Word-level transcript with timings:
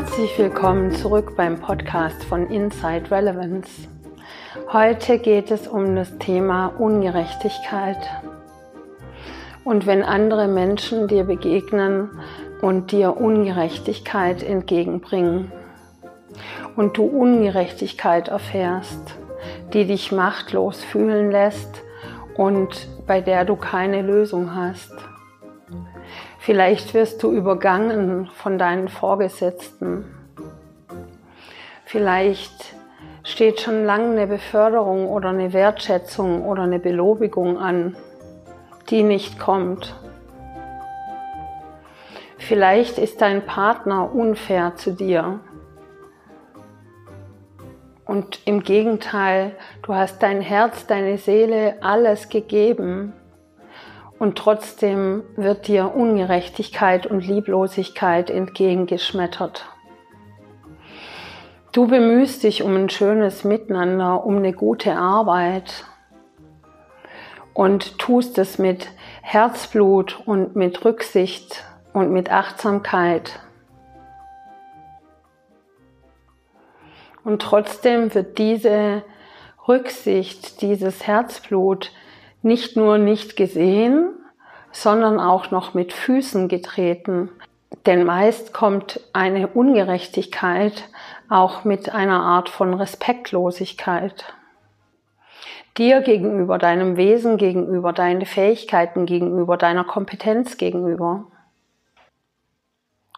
Herzlich 0.00 0.38
willkommen 0.38 0.92
zurück 0.92 1.34
beim 1.36 1.58
Podcast 1.58 2.22
von 2.22 2.46
Inside 2.50 3.10
Relevance. 3.10 3.88
Heute 4.72 5.18
geht 5.18 5.50
es 5.50 5.66
um 5.66 5.96
das 5.96 6.18
Thema 6.18 6.68
Ungerechtigkeit. 6.68 7.98
Und 9.64 9.86
wenn 9.86 10.04
andere 10.04 10.46
Menschen 10.46 11.08
dir 11.08 11.24
begegnen 11.24 12.10
und 12.62 12.92
dir 12.92 13.16
Ungerechtigkeit 13.16 14.44
entgegenbringen 14.44 15.50
und 16.76 16.96
du 16.96 17.02
Ungerechtigkeit 17.02 18.28
erfährst, 18.28 19.16
die 19.72 19.84
dich 19.84 20.12
machtlos 20.12 20.84
fühlen 20.84 21.32
lässt 21.32 21.82
und 22.36 22.86
bei 23.08 23.20
der 23.20 23.44
du 23.44 23.56
keine 23.56 24.02
Lösung 24.02 24.54
hast, 24.54 24.92
Vielleicht 26.48 26.94
wirst 26.94 27.22
du 27.22 27.30
übergangen 27.30 28.30
von 28.32 28.56
deinen 28.56 28.88
Vorgesetzten. 28.88 30.06
Vielleicht 31.84 32.74
steht 33.22 33.60
schon 33.60 33.84
lange 33.84 34.12
eine 34.12 34.26
Beförderung 34.26 35.08
oder 35.08 35.28
eine 35.28 35.52
Wertschätzung 35.52 36.46
oder 36.46 36.62
eine 36.62 36.78
Belobigung 36.78 37.58
an, 37.58 37.98
die 38.88 39.02
nicht 39.02 39.38
kommt. 39.38 39.94
Vielleicht 42.38 42.96
ist 42.96 43.20
dein 43.20 43.44
Partner 43.44 44.14
unfair 44.14 44.74
zu 44.76 44.92
dir. 44.92 45.40
Und 48.06 48.40
im 48.46 48.62
Gegenteil, 48.62 49.54
du 49.82 49.94
hast 49.94 50.22
dein 50.22 50.40
Herz, 50.40 50.86
deine 50.86 51.18
Seele, 51.18 51.74
alles 51.82 52.30
gegeben 52.30 53.12
und 54.18 54.36
trotzdem 54.36 55.22
wird 55.36 55.68
dir 55.68 55.94
Ungerechtigkeit 55.94 57.06
und 57.06 57.26
Lieblosigkeit 57.26 58.30
entgegengeschmettert. 58.30 59.66
Du 61.72 61.86
bemühst 61.86 62.42
dich 62.42 62.62
um 62.62 62.74
ein 62.74 62.88
schönes 62.88 63.44
Miteinander, 63.44 64.24
um 64.24 64.36
eine 64.38 64.52
gute 64.52 64.96
Arbeit 64.96 65.84
und 67.54 67.98
tust 67.98 68.38
es 68.38 68.58
mit 68.58 68.88
Herzblut 69.22 70.20
und 70.26 70.56
mit 70.56 70.84
Rücksicht 70.84 71.64
und 71.92 72.10
mit 72.10 72.32
Achtsamkeit. 72.32 73.40
Und 77.22 77.42
trotzdem 77.42 78.14
wird 78.14 78.38
diese 78.38 79.02
Rücksicht, 79.68 80.62
dieses 80.62 81.06
Herzblut 81.06 81.92
nicht 82.42 82.76
nur 82.76 82.98
nicht 82.98 83.36
gesehen, 83.36 84.10
sondern 84.72 85.20
auch 85.20 85.50
noch 85.50 85.74
mit 85.74 85.92
Füßen 85.92 86.48
getreten. 86.48 87.30
Denn 87.86 88.04
meist 88.04 88.52
kommt 88.54 89.00
eine 89.12 89.48
Ungerechtigkeit 89.48 90.88
auch 91.28 91.64
mit 91.64 91.92
einer 91.94 92.20
Art 92.20 92.48
von 92.48 92.74
Respektlosigkeit. 92.74 94.24
Dir 95.76 96.00
gegenüber, 96.00 96.58
deinem 96.58 96.96
Wesen 96.96 97.36
gegenüber, 97.36 97.92
deine 97.92 98.26
Fähigkeiten 98.26 99.06
gegenüber, 99.06 99.56
deiner 99.56 99.84
Kompetenz 99.84 100.56
gegenüber. 100.56 101.26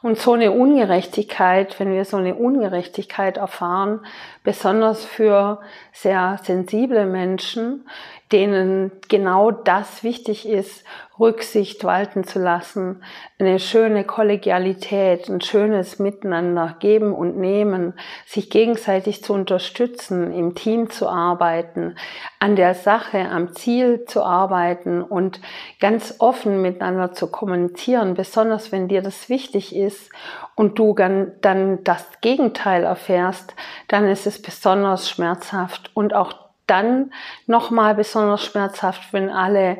Und 0.02 0.18
so 0.18 0.32
eine 0.32 0.52
Ungerechtigkeit, 0.52 1.78
wenn 1.78 1.92
wir 1.92 2.04
so 2.04 2.16
eine 2.16 2.34
Ungerechtigkeit 2.34 3.36
erfahren, 3.36 4.00
besonders 4.42 5.04
für 5.04 5.60
sehr 5.92 6.38
sensible 6.42 7.06
Menschen, 7.06 7.86
denen 8.32 8.92
genau 9.08 9.50
das 9.50 10.04
wichtig 10.04 10.48
ist, 10.48 10.84
Rücksicht 11.18 11.84
walten 11.84 12.24
zu 12.24 12.38
lassen, 12.38 13.02
eine 13.38 13.58
schöne 13.58 14.04
Kollegialität, 14.04 15.28
ein 15.28 15.42
schönes 15.42 15.98
Miteinander 15.98 16.76
geben 16.78 17.12
und 17.12 17.36
nehmen, 17.36 17.92
sich 18.24 18.48
gegenseitig 18.48 19.22
zu 19.22 19.34
unterstützen, 19.34 20.32
im 20.32 20.54
Team 20.54 20.88
zu 20.88 21.08
arbeiten, 21.08 21.96
an 22.38 22.56
der 22.56 22.74
Sache, 22.74 23.18
am 23.28 23.52
Ziel 23.52 24.06
zu 24.06 24.22
arbeiten 24.22 25.02
und 25.02 25.40
ganz 25.78 26.14
offen 26.20 26.62
miteinander 26.62 27.12
zu 27.12 27.30
kommunizieren, 27.30 28.14
besonders 28.14 28.72
wenn 28.72 28.88
dir 28.88 29.02
das 29.02 29.28
wichtig 29.28 29.76
ist 29.76 30.10
und 30.54 30.78
du 30.78 30.94
dann, 30.94 31.32
dann 31.42 31.84
das 31.84 32.06
Gegenteil 32.22 32.84
erfährst, 32.84 33.54
dann 33.88 34.06
ist 34.06 34.26
es 34.26 34.40
besonders 34.40 35.10
schmerzhaft 35.10 35.90
und 35.94 36.14
auch 36.14 36.49
dann 36.70 37.12
nochmal 37.46 37.94
besonders 37.94 38.44
schmerzhaft, 38.44 39.12
wenn 39.12 39.28
alle, 39.28 39.78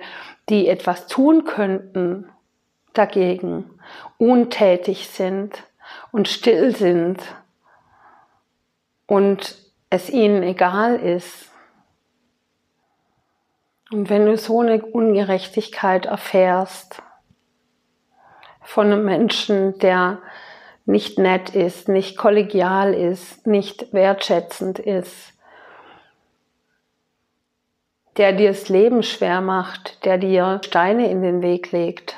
die 0.48 0.68
etwas 0.68 1.06
tun 1.06 1.44
könnten, 1.44 2.28
dagegen 2.92 3.70
untätig 4.18 5.08
sind 5.08 5.62
und 6.12 6.28
still 6.28 6.74
sind 6.74 7.22
und 9.06 9.56
es 9.88 10.10
ihnen 10.10 10.42
egal 10.42 10.96
ist. 10.96 11.50
Und 13.90 14.08
wenn 14.08 14.26
du 14.26 14.36
so 14.36 14.60
eine 14.60 14.84
Ungerechtigkeit 14.84 16.06
erfährst 16.06 17.02
von 18.62 18.86
einem 18.86 19.04
Menschen, 19.04 19.78
der 19.78 20.18
nicht 20.86 21.18
nett 21.18 21.50
ist, 21.50 21.88
nicht 21.88 22.16
kollegial 22.16 22.94
ist, 22.94 23.46
nicht 23.46 23.92
wertschätzend 23.92 24.78
ist, 24.78 25.32
der 28.16 28.32
dir 28.32 28.48
das 28.48 28.68
Leben 28.68 29.02
schwer 29.02 29.40
macht, 29.40 30.04
der 30.04 30.18
dir 30.18 30.60
Steine 30.64 31.10
in 31.10 31.22
den 31.22 31.42
Weg 31.42 31.72
legt 31.72 32.16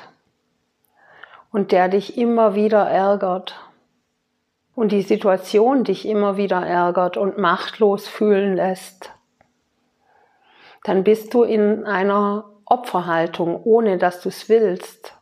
und 1.51 1.71
der 1.71 1.87
dich 1.87 2.17
immer 2.17 2.55
wieder 2.55 2.89
ärgert 2.89 3.59
und 4.75 4.91
die 4.91 5.03
Situation 5.03 5.83
dich 5.83 6.07
immer 6.07 6.35
wieder 6.35 6.65
ärgert 6.65 7.15
und 7.15 7.37
machtlos 7.37 8.07
fühlen 8.07 8.55
lässt, 8.55 9.11
dann 10.83 11.03
bist 11.03 11.33
du 11.33 11.43
in 11.43 11.85
einer 11.85 12.49
Opferhaltung, 12.65 13.61
ohne 13.63 13.97
dass 13.97 14.21
du 14.21 14.29
es 14.29 14.49
willst. 14.49 15.15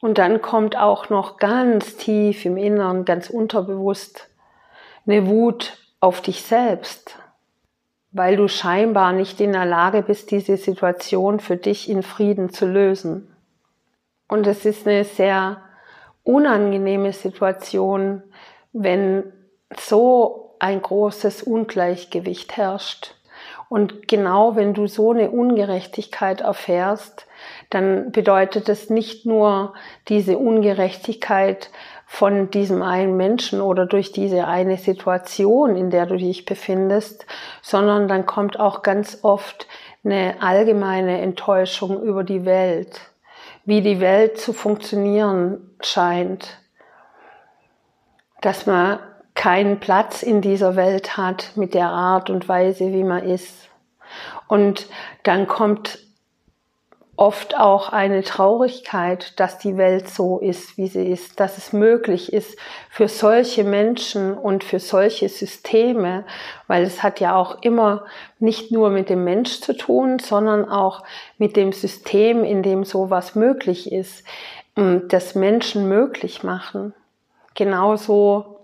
Und 0.00 0.18
dann 0.18 0.42
kommt 0.42 0.76
auch 0.76 1.10
noch 1.10 1.38
ganz 1.38 1.96
tief 1.96 2.44
im 2.44 2.56
Inneren, 2.56 3.04
ganz 3.04 3.30
unterbewusst, 3.30 4.28
eine 5.06 5.26
Wut 5.26 5.78
auf 6.00 6.20
dich 6.20 6.42
selbst 6.42 7.21
weil 8.12 8.36
du 8.36 8.46
scheinbar 8.46 9.12
nicht 9.12 9.40
in 9.40 9.52
der 9.52 9.64
Lage 9.64 10.02
bist, 10.02 10.30
diese 10.30 10.56
Situation 10.56 11.40
für 11.40 11.56
dich 11.56 11.88
in 11.88 12.02
Frieden 12.02 12.50
zu 12.50 12.66
lösen. 12.66 13.34
Und 14.28 14.46
es 14.46 14.64
ist 14.64 14.86
eine 14.86 15.04
sehr 15.04 15.62
unangenehme 16.22 17.12
Situation, 17.12 18.22
wenn 18.72 19.32
so 19.78 20.56
ein 20.58 20.80
großes 20.80 21.42
Ungleichgewicht 21.42 22.56
herrscht. 22.56 23.14
Und 23.68 24.06
genau 24.06 24.54
wenn 24.54 24.74
du 24.74 24.86
so 24.86 25.12
eine 25.12 25.30
Ungerechtigkeit 25.30 26.42
erfährst, 26.42 27.26
dann 27.70 28.12
bedeutet 28.12 28.68
es 28.68 28.90
nicht 28.90 29.24
nur 29.24 29.72
diese 30.08 30.36
Ungerechtigkeit 30.36 31.70
von 32.12 32.50
diesem 32.50 32.82
einen 32.82 33.16
Menschen 33.16 33.62
oder 33.62 33.86
durch 33.86 34.12
diese 34.12 34.46
eine 34.46 34.76
Situation, 34.76 35.76
in 35.76 35.88
der 35.88 36.04
du 36.04 36.18
dich 36.18 36.44
befindest, 36.44 37.24
sondern 37.62 38.06
dann 38.06 38.26
kommt 38.26 38.60
auch 38.60 38.82
ganz 38.82 39.20
oft 39.22 39.66
eine 40.04 40.34
allgemeine 40.40 41.22
Enttäuschung 41.22 42.02
über 42.02 42.22
die 42.22 42.44
Welt, 42.44 43.00
wie 43.64 43.80
die 43.80 43.98
Welt 43.98 44.38
zu 44.38 44.52
funktionieren 44.52 45.70
scheint, 45.80 46.58
dass 48.42 48.66
man 48.66 48.98
keinen 49.34 49.80
Platz 49.80 50.22
in 50.22 50.42
dieser 50.42 50.76
Welt 50.76 51.16
hat 51.16 51.52
mit 51.54 51.72
der 51.72 51.88
Art 51.88 52.28
und 52.28 52.46
Weise, 52.46 52.92
wie 52.92 53.04
man 53.04 53.24
ist. 53.24 53.70
Und 54.48 54.86
dann 55.22 55.46
kommt 55.46 55.98
oft 57.22 57.56
auch 57.56 57.90
eine 57.90 58.24
Traurigkeit, 58.24 59.38
dass 59.38 59.56
die 59.56 59.76
Welt 59.76 60.08
so 60.08 60.40
ist, 60.40 60.76
wie 60.76 60.88
sie 60.88 61.06
ist, 61.06 61.38
dass 61.38 61.56
es 61.56 61.72
möglich 61.72 62.32
ist 62.32 62.58
für 62.90 63.06
solche 63.06 63.62
Menschen 63.62 64.34
und 64.36 64.64
für 64.64 64.80
solche 64.80 65.28
Systeme, 65.28 66.24
weil 66.66 66.82
es 66.82 67.04
hat 67.04 67.20
ja 67.20 67.36
auch 67.36 67.62
immer 67.62 68.06
nicht 68.40 68.72
nur 68.72 68.90
mit 68.90 69.08
dem 69.08 69.22
Mensch 69.22 69.60
zu 69.60 69.72
tun, 69.72 70.18
sondern 70.18 70.68
auch 70.68 71.04
mit 71.38 71.54
dem 71.54 71.70
System, 71.70 72.42
in 72.42 72.64
dem 72.64 72.82
sowas 72.82 73.36
möglich 73.36 73.92
ist, 73.92 74.24
das 74.74 75.36
Menschen 75.36 75.88
möglich 75.88 76.42
machen. 76.42 76.92
Genauso 77.54 78.58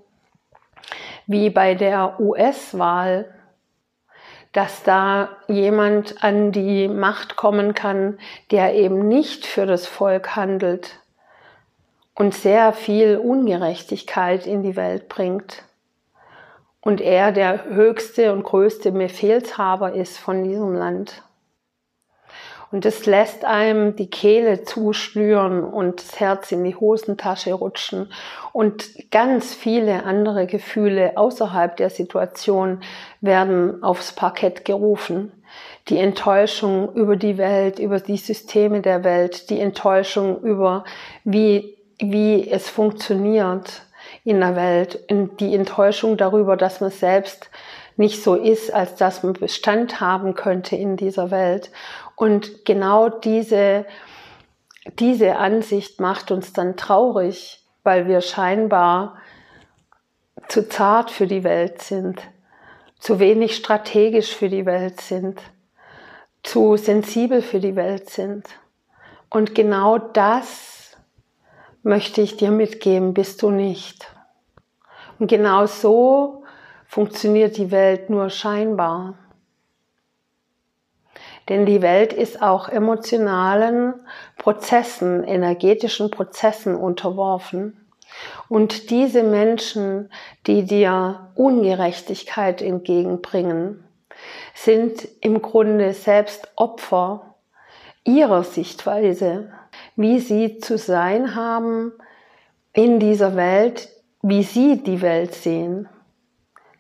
wie 1.29 1.49
bei 1.49 1.77
der 1.77 2.19
US-Wahl 2.19 3.33
dass 4.53 4.83
da 4.83 5.29
jemand 5.47 6.23
an 6.25 6.53
die 6.53 6.89
Macht 6.89 7.37
kommen 7.37 7.75
kann, 7.75 8.19
der 8.51 8.75
eben 8.75 9.09
nicht 9.09 9.47
für 9.47 9.67
das 9.67 9.87
Volk 9.87 10.37
handelt 10.37 11.01
und 12.15 12.35
sehr 12.35 12.73
viel 12.73 13.17
Ungerechtigkeit 13.17 14.47
in 14.47 14.63
die 14.63 14.77
Welt 14.77 15.09
bringt. 15.09 15.63
Und 16.81 17.01
er 17.01 17.33
der 17.33 17.65
höchste 17.67 18.33
und 18.33 18.45
größte 18.45 18.93
Befehlshaber 18.93 19.93
ist 19.93 20.19
von 20.19 20.45
diesem 20.45 20.75
Land. 20.75 21.23
Und 22.71 22.85
es 22.85 23.07
lässt 23.07 23.47
einem 23.47 23.97
die 23.97 24.11
Kehle 24.11 24.63
zuschnüren 24.63 25.65
und 25.65 26.01
das 26.01 26.21
Herz 26.21 26.53
in 26.53 26.65
die 26.65 26.77
Hosentasche 26.77 27.55
rutschen 27.55 28.13
und 28.53 29.11
ganz 29.11 29.55
viele 29.55 30.05
andere 30.05 30.47
Gefühle 30.47 31.17
außerhalb 31.17 31.77
der 31.79 31.89
Situation 31.89 32.81
werden 33.23 33.83
aufs 33.83 34.13
Parkett 34.13 34.67
gerufen. 34.67 35.33
Die 35.89 35.97
Enttäuschung 35.97 36.93
über 36.93 37.17
die 37.17 37.39
Welt, 37.39 37.79
über 37.79 38.01
die 38.01 38.19
Systeme 38.19 38.83
der 38.83 39.03
Welt, 39.03 39.49
die 39.49 39.61
Enttäuschung 39.61 40.43
über 40.43 40.85
wie, 41.25 41.79
wie 41.99 42.51
es 42.51 42.69
funktioniert 42.69 43.83
in 44.25 44.41
der 44.41 44.57
Welt, 44.57 45.01
die 45.41 45.55
Enttäuschung 45.55 46.19
darüber, 46.19 46.59
dass 46.59 46.83
man 46.83 46.91
selbst 46.91 47.51
nicht 47.97 48.23
so 48.23 48.35
ist, 48.35 48.73
als 48.73 48.95
dass 48.95 49.23
man 49.23 49.33
Bestand 49.33 50.01
haben 50.01 50.35
könnte 50.35 50.77
in 50.77 50.97
dieser 50.97 51.31
Welt. 51.31 51.71
Und 52.19 52.65
genau 52.65 53.09
diese, 53.09 53.87
diese 54.99 55.37
Ansicht 55.37 56.01
macht 56.01 56.33
uns 56.33 56.53
dann 56.53 56.77
traurig, 56.77 57.65
weil 57.85 58.09
wir 58.09 58.23
scheinbar 58.23 59.19
zu 60.49 60.69
zart 60.69 61.13
für 61.13 61.29
die 61.29 61.45
Welt 61.45 61.81
sind, 61.81 62.21
zu 62.99 63.21
wenig 63.21 63.55
strategisch 63.55 64.35
für 64.35 64.49
die 64.49 64.67
Welt 64.67 65.01
sind, 65.01 65.41
zu 66.43 66.77
sensibel 66.77 67.41
für 67.41 67.61
die 67.61 67.77
Welt 67.77 68.11
sind. 68.11 68.49
Und 69.31 69.55
genau 69.55 69.99
das 69.99 70.97
möchte 71.85 72.21
ich 72.21 72.37
dir 72.37 72.51
mitgeben, 72.51 73.15
bist 73.15 73.43
du 73.43 73.51
nicht. 73.51 74.13
Und 75.21 75.29
genau 75.29 75.67
so 75.67 76.43
funktioniert 76.89 77.57
die 77.59 77.71
Welt 77.71 78.11
nur 78.11 78.29
scheinbar. 78.29 79.15
Denn 81.49 81.65
die 81.65 81.81
Welt 81.81 82.13
ist 82.13 82.43
auch 82.43 82.69
emotionalen 82.69 83.95
Prozessen, 84.37 85.25
energetischen 85.25 86.11
Prozessen 86.11 86.75
unterworfen. 86.75 87.87
Und 88.49 88.91
diese 88.91 89.23
Menschen, 89.23 90.11
die 90.47 90.65
dir 90.65 91.31
Ungerechtigkeit 91.35 92.61
entgegenbringen, 92.61 93.85
sind 94.55 95.09
im 95.21 95.41
Grunde 95.41 95.93
selbst 95.93 96.51
Opfer 96.57 97.35
ihrer 98.05 98.43
Sichtweise, 98.43 99.53
wie 99.97 100.19
sie 100.19 100.59
zu 100.59 100.77
sein 100.77 101.35
haben 101.35 101.93
in 102.73 102.99
dieser 102.99 103.37
Welt, 103.37 103.89
wie 104.23 104.43
sie 104.43 104.83
die 104.83 105.01
Welt 105.01 105.35
sehen 105.35 105.89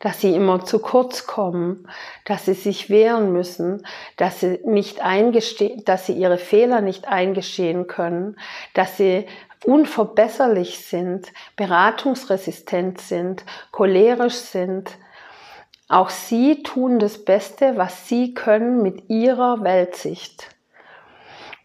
dass 0.01 0.21
sie 0.21 0.35
immer 0.35 0.65
zu 0.65 0.79
kurz 0.79 1.27
kommen, 1.27 1.89
dass 2.25 2.45
sie 2.45 2.55
sich 2.55 2.89
wehren 2.89 3.33
müssen, 3.33 3.85
dass 4.17 4.41
sie 4.41 4.61
nicht 4.65 5.01
eingestehen, 5.01 5.85
dass 5.85 6.07
sie 6.07 6.13
ihre 6.13 6.39
Fehler 6.39 6.81
nicht 6.81 7.09
eingestehen 7.09 7.87
können, 7.87 8.37
dass 8.75 8.97
sie 8.97 9.27
unverbesserlich 9.65 10.85
sind, 10.85 11.33
beratungsresistent 11.57 13.01
sind, 13.01 13.45
cholerisch 13.73 14.35
sind. 14.35 14.91
Auch 15.89 16.11
sie 16.11 16.63
tun 16.63 16.99
das 16.99 17.25
Beste, 17.25 17.77
was 17.77 18.09
sie 18.09 18.35
können 18.35 18.83
mit 18.83 19.09
ihrer 19.09 19.65
Weltsicht. 19.65 20.58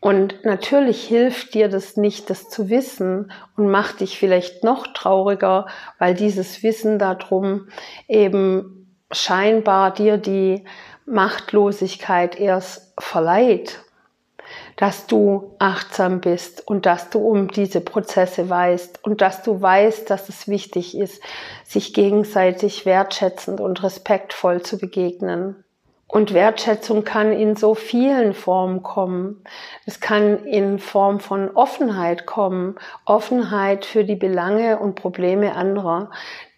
Und 0.03 0.43
natürlich 0.43 1.01
hilft 1.07 1.53
dir 1.53 1.69
das 1.69 1.95
nicht, 1.95 2.29
das 2.29 2.49
zu 2.49 2.69
wissen 2.69 3.31
und 3.55 3.71
macht 3.71 4.01
dich 4.01 4.19
vielleicht 4.19 4.61
noch 4.61 4.87
trauriger, 4.87 5.65
weil 5.97 6.13
dieses 6.13 6.61
Wissen 6.61 6.99
darum 6.99 7.69
eben 8.09 8.93
scheinbar 9.13 9.93
dir 9.93 10.17
die 10.17 10.65
Machtlosigkeit 11.05 12.37
erst 12.37 12.93
verleiht, 12.99 13.79
dass 14.75 15.07
du 15.07 15.55
achtsam 15.59 16.19
bist 16.19 16.67
und 16.67 16.85
dass 16.85 17.09
du 17.09 17.19
um 17.19 17.47
diese 17.47 17.79
Prozesse 17.79 18.49
weißt 18.49 19.05
und 19.05 19.21
dass 19.21 19.41
du 19.41 19.61
weißt, 19.61 20.09
dass 20.09 20.27
es 20.27 20.49
wichtig 20.49 20.97
ist, 20.97 21.23
sich 21.63 21.93
gegenseitig 21.93 22.85
wertschätzend 22.85 23.61
und 23.61 23.81
respektvoll 23.83 24.63
zu 24.63 24.77
begegnen. 24.77 25.62
Und 26.13 26.35
Wertschätzung 26.35 27.03
kann 27.03 27.31
in 27.31 27.55
so 27.55 27.73
vielen 27.73 28.35
Formen 28.35 28.83
kommen. 28.83 29.43
Es 29.87 29.99
kann 29.99 30.45
in 30.45 30.77
Form 30.77 31.19
von 31.19 31.49
Offenheit 31.55 32.27
kommen, 32.27 32.75
Offenheit 33.03 33.83
für 33.83 34.03
die 34.03 34.15
Belange 34.15 34.77
und 34.77 34.93
Probleme 34.93 35.55
anderer, 35.55 36.11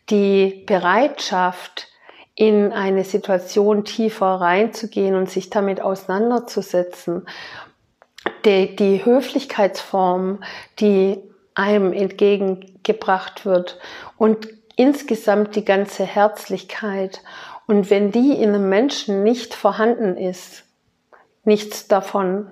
die 0.09 0.65
Bereitschaft, 0.67 1.87
in 2.35 2.73
eine 2.73 3.05
Situation 3.05 3.85
tiefer 3.85 4.25
reinzugehen 4.25 5.15
und 5.15 5.29
sich 5.29 5.49
damit 5.49 5.79
auseinanderzusetzen. 5.79 7.25
Die, 8.43 8.75
die 8.75 9.05
Höflichkeitsform, 9.05 10.43
die 10.81 11.17
einem 11.53 11.93
entgegengebracht 11.93 13.45
wird 13.45 13.79
und 14.17 14.49
insgesamt 14.75 15.55
die 15.55 15.63
ganze 15.63 16.03
Herzlichkeit 16.03 17.21
und 17.67 17.89
wenn 17.89 18.11
die 18.11 18.33
in 18.33 18.49
einem 18.49 18.69
Menschen 18.69 19.23
nicht 19.23 19.53
vorhanden 19.53 20.17
ist, 20.17 20.63
nichts 21.43 21.87
davon, 21.87 22.47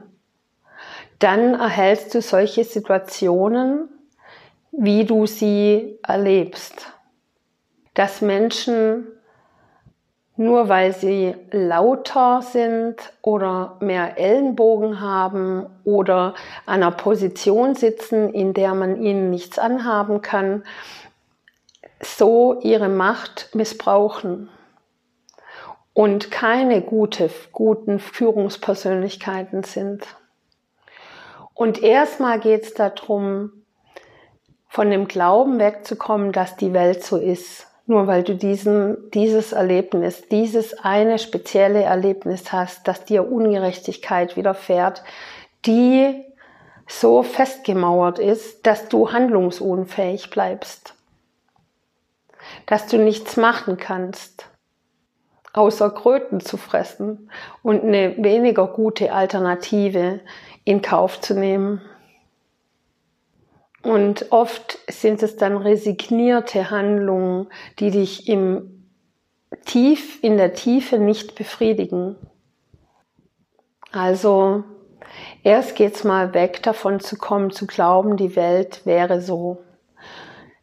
dann 1.19 1.53
erhältst 1.53 2.13
du 2.15 2.21
solche 2.21 2.63
Situationen, 2.63 3.89
wie 4.71 5.05
du 5.05 5.25
sie 5.25 5.99
erlebst. 6.03 6.91
Dass 7.93 8.21
Menschen 8.21 9.07
nur 10.35 10.67
weil 10.67 10.93
sie 10.93 11.35
lauter 11.51 12.41
sind 12.41 12.95
oder 13.21 13.77
mehr 13.81 14.17
Ellenbogen 14.17 14.99
haben 14.99 15.67
oder 15.83 16.33
an 16.65 16.81
einer 16.81 16.89
Position 16.89 17.75
sitzen, 17.75 18.33
in 18.33 18.55
der 18.55 18.73
man 18.73 18.99
ihnen 18.99 19.29
nichts 19.29 19.59
anhaben 19.59 20.23
kann, 20.23 20.63
so 22.01 22.59
ihre 22.61 22.89
Macht 22.89 23.53
missbrauchen 23.53 24.49
und 25.93 26.31
keine 26.31 26.81
gute, 26.81 27.29
guten 27.51 27.99
Führungspersönlichkeiten 27.99 29.63
sind. 29.63 30.05
Und 31.53 31.83
erstmal 31.83 32.39
geht 32.39 32.63
es 32.63 32.73
darum, 32.73 33.51
von 34.67 34.89
dem 34.89 35.07
Glauben 35.07 35.59
wegzukommen, 35.59 36.31
dass 36.31 36.55
die 36.55 36.73
Welt 36.73 37.03
so 37.03 37.17
ist. 37.17 37.67
Nur 37.85 38.07
weil 38.07 38.23
du 38.23 38.33
diesen, 38.33 39.11
dieses 39.11 39.51
Erlebnis, 39.51 40.27
dieses 40.29 40.73
eine 40.79 41.19
spezielle 41.19 41.83
Erlebnis 41.83 42.51
hast, 42.51 42.87
dass 42.87 43.05
dir 43.05 43.29
Ungerechtigkeit 43.29 44.35
widerfährt, 44.35 45.03
die 45.65 46.25
so 46.87 47.23
festgemauert 47.23 48.19
ist, 48.19 48.65
dass 48.65 48.87
du 48.87 49.11
handlungsunfähig 49.11 50.29
bleibst. 50.31 50.95
Dass 52.65 52.87
du 52.87 52.97
nichts 52.97 53.37
machen 53.37 53.77
kannst 53.77 54.47
außer 55.53 55.91
Kröten 55.91 56.39
zu 56.39 56.57
fressen 56.57 57.29
und 57.61 57.83
eine 57.83 58.15
weniger 58.17 58.67
gute 58.67 59.13
Alternative 59.13 60.19
in 60.65 60.81
Kauf 60.81 61.21
zu 61.21 61.35
nehmen. 61.35 61.81
Und 63.83 64.31
oft 64.31 64.79
sind 64.87 65.21
es 65.21 65.35
dann 65.35 65.57
resignierte 65.57 66.71
Handlungen, 66.71 67.47
die 67.79 67.91
dich 67.91 68.27
im 68.27 68.89
Tief, 69.65 70.23
in 70.23 70.37
der 70.37 70.53
Tiefe 70.53 70.97
nicht 70.97 71.35
befriedigen. 71.35 72.15
Also, 73.91 74.63
erst 75.43 75.75
geht's 75.75 76.03
mal 76.03 76.33
weg 76.33 76.63
davon 76.63 76.99
zu 76.99 77.17
kommen, 77.17 77.51
zu 77.51 77.67
glauben, 77.67 78.17
die 78.17 78.35
Welt 78.35 78.85
wäre 78.85 79.21
so. 79.21 79.63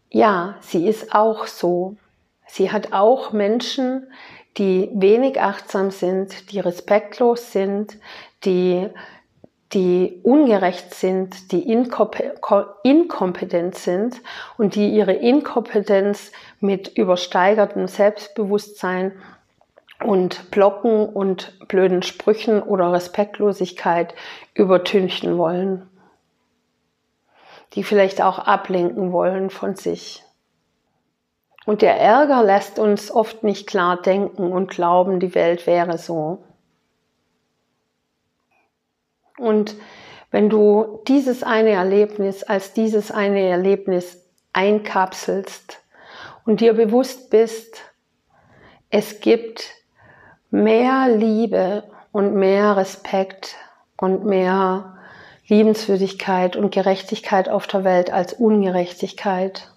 Ja, 0.08 0.56
sie 0.60 0.88
ist 0.88 1.14
auch 1.14 1.46
so. 1.46 1.96
Sie 2.48 2.72
hat 2.72 2.92
auch 2.92 3.32
Menschen, 3.32 4.10
die 4.58 4.90
wenig 4.92 5.40
achtsam 5.40 5.90
sind, 5.90 6.50
die 6.52 6.60
respektlos 6.60 7.52
sind, 7.52 7.96
die, 8.44 8.88
die 9.72 10.20
ungerecht 10.22 10.94
sind, 10.94 11.52
die 11.52 11.70
inkompetent 12.82 13.76
sind 13.76 14.20
und 14.58 14.74
die 14.74 14.90
ihre 14.90 15.12
Inkompetenz 15.12 16.32
mit 16.58 16.88
übersteigertem 16.96 17.86
Selbstbewusstsein 17.86 19.12
und 20.02 20.50
Blocken 20.50 21.08
und 21.08 21.68
blöden 21.68 22.02
Sprüchen 22.02 22.62
oder 22.62 22.92
Respektlosigkeit 22.92 24.14
übertünchen 24.54 25.38
wollen, 25.38 25.88
die 27.74 27.84
vielleicht 27.84 28.20
auch 28.22 28.38
ablenken 28.38 29.12
wollen 29.12 29.50
von 29.50 29.76
sich. 29.76 30.24
Und 31.66 31.82
der 31.82 32.00
Ärger 32.00 32.42
lässt 32.42 32.78
uns 32.78 33.10
oft 33.10 33.44
nicht 33.44 33.66
klar 33.66 34.00
denken 34.00 34.50
und 34.50 34.70
glauben, 34.70 35.20
die 35.20 35.34
Welt 35.34 35.66
wäre 35.66 35.98
so. 35.98 36.42
Und 39.38 39.74
wenn 40.30 40.48
du 40.48 41.00
dieses 41.08 41.42
eine 41.42 41.70
Erlebnis 41.70 42.42
als 42.44 42.72
dieses 42.72 43.10
eine 43.10 43.40
Erlebnis 43.40 44.18
einkapselst 44.52 45.80
und 46.44 46.60
dir 46.60 46.74
bewusst 46.74 47.30
bist, 47.30 47.82
es 48.90 49.20
gibt 49.20 49.70
mehr 50.50 51.08
Liebe 51.08 51.84
und 52.12 52.34
mehr 52.34 52.76
Respekt 52.76 53.56
und 53.96 54.24
mehr 54.24 54.98
Liebenswürdigkeit 55.46 56.56
und 56.56 56.72
Gerechtigkeit 56.72 57.48
auf 57.48 57.66
der 57.66 57.84
Welt 57.84 58.12
als 58.12 58.32
Ungerechtigkeit, 58.34 59.69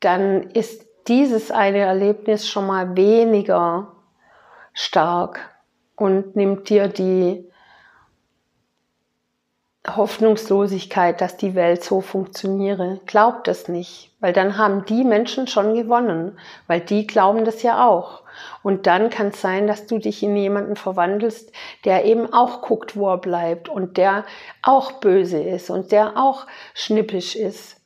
dann 0.00 0.50
ist 0.50 0.86
dieses 1.08 1.50
eine 1.50 1.78
Erlebnis 1.78 2.48
schon 2.48 2.66
mal 2.66 2.96
weniger 2.96 3.92
stark 4.72 5.40
und 5.96 6.36
nimmt 6.36 6.68
dir 6.68 6.88
die 6.88 7.50
Hoffnungslosigkeit, 9.86 11.20
dass 11.20 11.36
die 11.36 11.54
Welt 11.54 11.82
so 11.82 12.00
funktioniere. 12.00 13.00
Glaubt 13.06 13.48
es 13.48 13.68
nicht, 13.68 14.14
weil 14.20 14.32
dann 14.32 14.58
haben 14.58 14.84
die 14.84 15.04
Menschen 15.04 15.46
schon 15.46 15.74
gewonnen, 15.74 16.38
weil 16.66 16.80
die 16.80 17.06
glauben 17.06 17.44
das 17.44 17.62
ja 17.62 17.86
auch. 17.86 18.22
Und 18.62 18.86
dann 18.86 19.10
kann 19.10 19.28
es 19.28 19.40
sein, 19.40 19.66
dass 19.66 19.86
du 19.86 19.98
dich 19.98 20.22
in 20.22 20.36
jemanden 20.36 20.76
verwandelst, 20.76 21.52
der 21.84 22.04
eben 22.04 22.32
auch 22.32 22.62
guckt, 22.62 22.96
wo 22.96 23.08
er 23.08 23.18
bleibt 23.18 23.68
und 23.68 23.96
der 23.96 24.24
auch 24.62 24.92
böse 24.92 25.42
ist 25.42 25.70
und 25.70 25.92
der 25.92 26.16
auch 26.16 26.46
schnippisch 26.74 27.34
ist. 27.34 27.79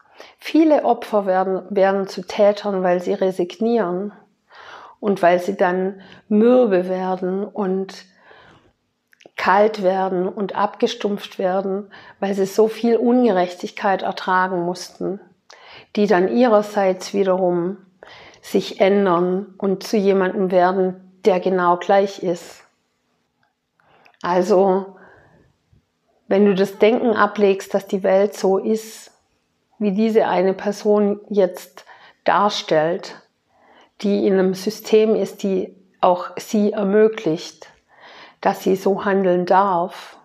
Viele 0.46 0.84
Opfer 0.84 1.24
werden, 1.24 1.62
werden 1.70 2.06
zu 2.06 2.20
Tätern, 2.20 2.82
weil 2.82 3.00
sie 3.00 3.14
resignieren 3.14 4.12
und 5.00 5.22
weil 5.22 5.40
sie 5.40 5.56
dann 5.56 6.02
mürbe 6.28 6.86
werden 6.86 7.44
und 7.44 8.04
kalt 9.36 9.82
werden 9.82 10.28
und 10.28 10.54
abgestumpft 10.54 11.38
werden, 11.38 11.90
weil 12.20 12.34
sie 12.34 12.44
so 12.44 12.68
viel 12.68 12.98
Ungerechtigkeit 12.98 14.02
ertragen 14.02 14.66
mussten, 14.66 15.18
die 15.96 16.06
dann 16.06 16.28
ihrerseits 16.28 17.14
wiederum 17.14 17.78
sich 18.42 18.82
ändern 18.82 19.54
und 19.56 19.82
zu 19.82 19.96
jemandem 19.96 20.50
werden, 20.50 21.22
der 21.24 21.40
genau 21.40 21.78
gleich 21.78 22.22
ist. 22.22 22.64
Also, 24.20 24.98
wenn 26.28 26.44
du 26.44 26.54
das 26.54 26.76
Denken 26.76 27.16
ablegst, 27.16 27.72
dass 27.72 27.86
die 27.86 28.02
Welt 28.02 28.34
so 28.34 28.58
ist, 28.58 29.13
wie 29.78 29.92
diese 29.92 30.26
eine 30.26 30.54
Person 30.54 31.20
jetzt 31.28 31.84
darstellt, 32.24 33.16
die 34.02 34.26
in 34.26 34.34
einem 34.34 34.54
System 34.54 35.14
ist, 35.14 35.42
die 35.42 35.74
auch 36.00 36.30
sie 36.36 36.72
ermöglicht, 36.72 37.68
dass 38.40 38.62
sie 38.62 38.76
so 38.76 39.04
handeln 39.04 39.46
darf. 39.46 40.18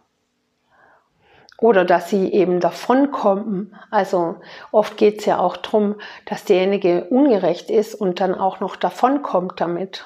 Oder 1.57 1.83
dass 1.83 2.09
sie 2.09 2.31
eben 2.31 2.61
davonkommen. 2.61 3.75
Also 3.91 4.37
oft 4.71 4.95
geht 4.95 5.19
es 5.19 5.25
ja 5.25 5.39
auch 5.39 5.57
darum, 5.57 5.95
dass 6.25 6.45
derjenige 6.45 7.05
ungerecht 7.05 7.69
ist 7.69 7.95
und 7.95 8.21
dann 8.21 8.33
auch 8.33 8.61
noch 8.61 8.77
davonkommt 8.77 9.59
damit. 9.59 10.05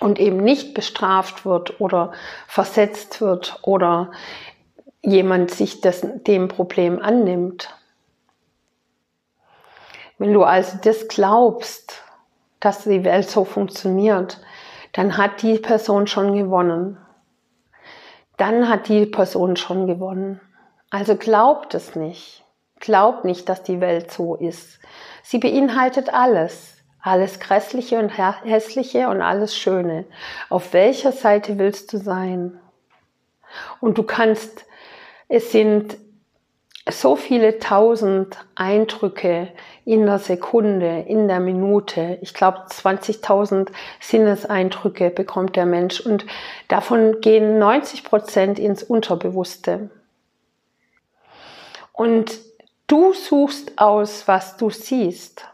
Und 0.00 0.18
eben 0.18 0.38
nicht 0.38 0.74
bestraft 0.74 1.46
wird 1.46 1.80
oder 1.80 2.12
versetzt 2.46 3.22
wird 3.22 3.58
oder 3.62 4.10
jemand 5.00 5.50
sich 5.50 5.80
das, 5.80 6.02
dem 6.02 6.48
Problem 6.48 7.00
annimmt. 7.00 7.74
Wenn 10.18 10.32
du 10.32 10.44
also 10.44 10.78
das 10.82 11.08
glaubst, 11.08 12.02
dass 12.60 12.84
die 12.84 13.04
Welt 13.04 13.28
so 13.28 13.44
funktioniert, 13.44 14.40
dann 14.92 15.16
hat 15.16 15.42
die 15.42 15.58
Person 15.58 16.06
schon 16.06 16.34
gewonnen. 16.34 16.98
Dann 18.36 18.68
hat 18.68 18.88
die 18.88 19.06
Person 19.06 19.56
schon 19.56 19.86
gewonnen. 19.86 20.40
Also 20.90 21.16
glaubt 21.16 21.74
es 21.74 21.96
nicht. 21.96 22.44
Glaubt 22.80 23.24
nicht, 23.24 23.48
dass 23.48 23.62
die 23.62 23.80
Welt 23.80 24.10
so 24.10 24.34
ist. 24.36 24.78
Sie 25.22 25.38
beinhaltet 25.38 26.12
alles. 26.12 26.76
Alles 27.00 27.38
Grässliche 27.38 27.98
und 27.98 28.08
Hässliche 28.08 29.08
und 29.08 29.20
alles 29.20 29.56
Schöne. 29.56 30.06
Auf 30.48 30.72
welcher 30.72 31.12
Seite 31.12 31.58
willst 31.58 31.92
du 31.92 31.98
sein? 31.98 32.58
Und 33.80 33.98
du 33.98 34.04
kannst, 34.04 34.64
es 35.28 35.52
sind 35.52 35.98
so 36.90 37.16
viele 37.16 37.58
tausend 37.58 38.36
Eindrücke 38.54 39.48
in 39.86 40.04
der 40.04 40.18
Sekunde, 40.18 41.04
in 41.08 41.28
der 41.28 41.40
Minute. 41.40 42.18
Ich 42.20 42.34
glaube, 42.34 42.58
20.000 42.68 43.70
Sinneseindrücke 44.00 45.10
bekommt 45.10 45.56
der 45.56 45.64
Mensch 45.64 46.00
und 46.00 46.26
davon 46.68 47.20
gehen 47.22 47.58
90 47.58 48.04
Prozent 48.04 48.58
ins 48.58 48.82
Unterbewusste. 48.82 49.88
Und 51.92 52.38
du 52.86 53.14
suchst 53.14 53.78
aus, 53.78 54.28
was 54.28 54.58
du 54.58 54.68
siehst. 54.68 55.46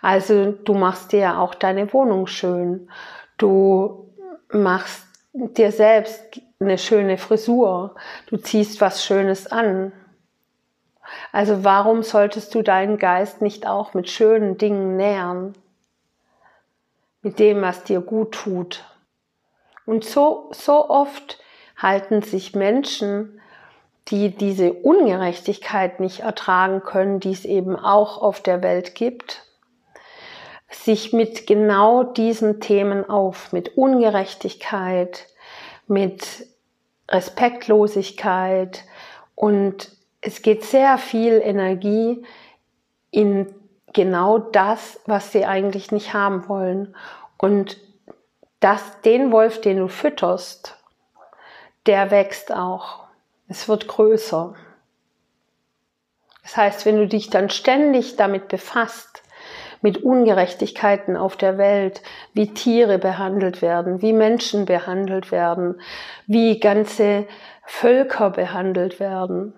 Also 0.00 0.52
du 0.52 0.74
machst 0.74 1.10
dir 1.10 1.20
ja 1.20 1.38
auch 1.40 1.54
deine 1.54 1.92
Wohnung 1.92 2.28
schön. 2.28 2.88
Du 3.36 4.12
machst 4.52 5.05
dir 5.36 5.72
selbst 5.72 6.40
eine 6.58 6.78
schöne 6.78 7.18
Frisur, 7.18 7.94
du 8.28 8.36
ziehst 8.36 8.80
was 8.80 9.04
Schönes 9.04 9.46
an. 9.46 9.92
Also 11.32 11.62
warum 11.64 12.02
solltest 12.02 12.54
du 12.54 12.62
deinen 12.62 12.98
Geist 12.98 13.42
nicht 13.42 13.66
auch 13.66 13.94
mit 13.94 14.10
schönen 14.10 14.58
Dingen 14.58 14.96
nähern? 14.96 15.54
Mit 17.22 17.38
dem, 17.38 17.62
was 17.62 17.84
dir 17.84 18.00
gut 18.00 18.32
tut. 18.32 18.84
Und 19.84 20.04
so, 20.04 20.48
so 20.52 20.88
oft 20.88 21.38
halten 21.76 22.22
sich 22.22 22.54
Menschen, 22.54 23.40
die 24.08 24.30
diese 24.30 24.72
Ungerechtigkeit 24.72 26.00
nicht 26.00 26.20
ertragen 26.20 26.82
können, 26.82 27.20
die 27.20 27.32
es 27.32 27.44
eben 27.44 27.76
auch 27.76 28.22
auf 28.22 28.40
der 28.40 28.62
Welt 28.62 28.94
gibt, 28.94 29.45
sich 30.68 31.12
mit 31.12 31.46
genau 31.46 32.02
diesen 32.02 32.60
Themen 32.60 33.08
auf, 33.08 33.52
mit 33.52 33.76
Ungerechtigkeit, 33.76 35.26
mit 35.86 36.46
Respektlosigkeit 37.08 38.84
und 39.34 39.92
es 40.20 40.42
geht 40.42 40.64
sehr 40.64 40.98
viel 40.98 41.40
Energie 41.42 42.24
in 43.10 43.54
genau 43.92 44.38
das, 44.38 45.00
was 45.06 45.32
sie 45.32 45.46
eigentlich 45.46 45.92
nicht 45.92 46.12
haben 46.12 46.48
wollen. 46.48 46.96
Und 47.38 47.78
das, 48.60 49.00
den 49.02 49.30
Wolf, 49.30 49.60
den 49.60 49.78
du 49.78 49.88
fütterst, 49.88 50.76
der 51.86 52.10
wächst 52.10 52.52
auch. 52.52 53.04
Es 53.48 53.68
wird 53.68 53.86
größer. 53.86 54.54
Das 56.42 56.56
heißt, 56.56 56.86
wenn 56.86 56.96
du 56.96 57.06
dich 57.06 57.30
dann 57.30 57.48
ständig 57.48 58.16
damit 58.16 58.48
befasst, 58.48 59.22
mit 59.86 60.02
Ungerechtigkeiten 60.02 61.16
auf 61.16 61.36
der 61.36 61.58
Welt, 61.58 62.02
wie 62.34 62.52
Tiere 62.52 62.98
behandelt 62.98 63.62
werden, 63.62 64.02
wie 64.02 64.12
Menschen 64.12 64.64
behandelt 64.64 65.30
werden, 65.30 65.80
wie 66.26 66.58
ganze 66.58 67.28
Völker 67.64 68.30
behandelt 68.30 68.98
werden, 68.98 69.54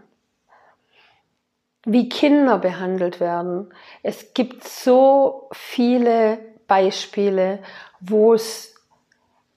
wie 1.87 2.11
Kinder 2.11 2.58
behandelt 2.58 3.20
werden. 3.20 3.73
Es 4.02 4.35
gibt 4.35 4.64
so 4.64 5.49
viele 5.52 6.37
Beispiele, 6.66 7.61
wo 7.99 8.35
es 8.35 8.75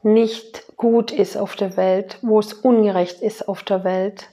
nicht 0.03 0.77
gut 0.77 1.11
ist 1.11 1.35
auf 1.35 1.57
der 1.57 1.75
Welt, 1.75 2.17
wo 2.21 2.39
es 2.39 2.53
ungerecht 2.53 3.19
ist 3.19 3.45
auf 3.49 3.63
der 3.63 3.83
Welt, 3.83 4.29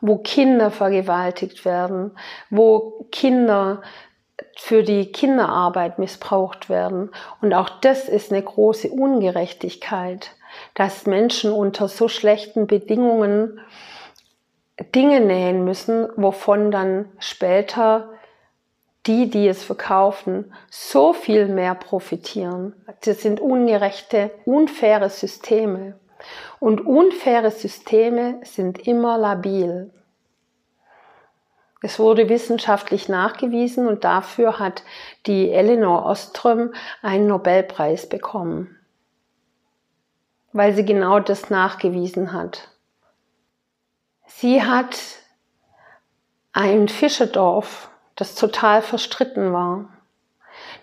wo 0.00 0.18
Kinder 0.18 0.70
vergewaltigt 0.70 1.64
werden, 1.64 2.12
wo 2.48 3.08
Kinder 3.10 3.82
für 4.56 4.82
die 4.82 5.12
Kinderarbeit 5.12 5.98
missbraucht 5.98 6.68
werden. 6.68 7.10
Und 7.40 7.54
auch 7.54 7.68
das 7.80 8.08
ist 8.08 8.32
eine 8.32 8.42
große 8.42 8.90
Ungerechtigkeit, 8.90 10.32
dass 10.74 11.06
Menschen 11.06 11.52
unter 11.52 11.88
so 11.88 12.08
schlechten 12.08 12.66
Bedingungen 12.66 13.60
Dinge 14.94 15.20
nähen 15.20 15.64
müssen, 15.64 16.08
wovon 16.16 16.70
dann 16.70 17.06
später 17.18 18.10
die, 19.06 19.30
die 19.30 19.48
es 19.48 19.62
verkaufen, 19.62 20.52
so 20.70 21.12
viel 21.12 21.46
mehr 21.46 21.74
profitieren. 21.74 22.74
Das 23.04 23.22
sind 23.22 23.40
ungerechte, 23.40 24.30
unfaire 24.44 25.08
Systeme. 25.08 25.98
Und 26.58 26.86
unfaire 26.86 27.50
Systeme 27.50 28.40
sind 28.44 28.86
immer 28.86 29.16
labil. 29.16 29.90
Es 31.82 31.98
wurde 31.98 32.28
wissenschaftlich 32.28 33.08
nachgewiesen 33.08 33.86
und 33.86 34.04
dafür 34.04 34.58
hat 34.58 34.82
die 35.26 35.50
Eleanor 35.50 36.04
Ostrom 36.04 36.74
einen 37.00 37.26
Nobelpreis 37.26 38.08
bekommen, 38.08 38.76
weil 40.52 40.74
sie 40.74 40.84
genau 40.84 41.20
das 41.20 41.48
nachgewiesen 41.48 42.32
hat. 42.32 42.68
Sie 44.26 44.62
hat 44.62 44.98
ein 46.52 46.88
Fischerdorf, 46.88 47.90
das 48.14 48.34
total 48.34 48.82
verstritten 48.82 49.52
war. 49.52 49.88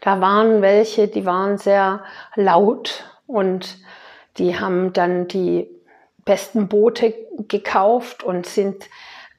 Da 0.02 0.22
waren 0.22 0.62
welche, 0.62 1.08
die 1.08 1.26
waren 1.26 1.58
sehr 1.58 2.04
laut 2.36 3.04
und 3.28 3.78
die 4.38 4.60
haben 4.60 4.94
dann 4.94 5.28
die 5.28 5.70
besten 6.26 6.68
Boote 6.68 7.14
gekauft 7.48 8.24
und 8.24 8.46
sind 8.46 8.86